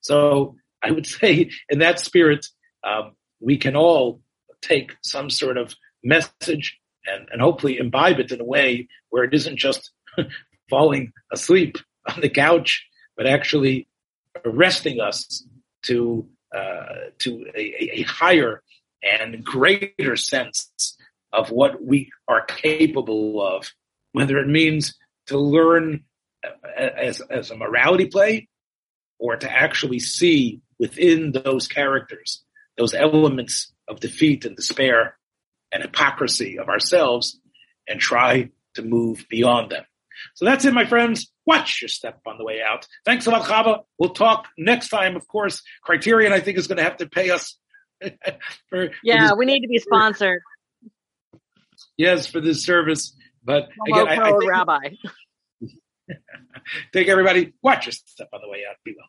[0.00, 2.46] So I would say in that spirit,
[2.84, 4.20] um, we can all
[4.62, 9.34] take some sort of message and, and hopefully imbibe it in a way where it
[9.34, 9.90] isn't just
[10.70, 11.78] falling asleep
[12.08, 13.88] on the couch, but actually
[14.44, 15.46] arresting us
[15.82, 18.62] to uh, to a, a, higher
[19.02, 20.96] and greater sense
[21.32, 23.72] of what we are capable of,
[24.12, 24.94] whether it means
[25.26, 26.04] to learn
[26.76, 28.48] as, as a morality play
[29.18, 32.42] or to actually see within those characters,
[32.76, 35.16] those elements of defeat and despair
[35.72, 37.38] and hypocrisy of ourselves
[37.88, 39.84] and try to move beyond them.
[40.34, 41.30] So that's it, my friends.
[41.46, 42.86] Watch your step on the way out.
[43.04, 43.82] Thanks a lot, Chava.
[43.98, 45.16] We'll talk next time.
[45.16, 47.58] Of course, Criterion, I think, is going to have to pay us.
[48.68, 50.42] for, yeah, for we need to be sponsored.
[51.96, 53.16] Yes, for this service.
[53.44, 54.78] But again, I, I think, rabbi.
[56.92, 57.52] take everybody.
[57.62, 58.76] Watch your step on the way out.
[58.84, 59.08] Be well.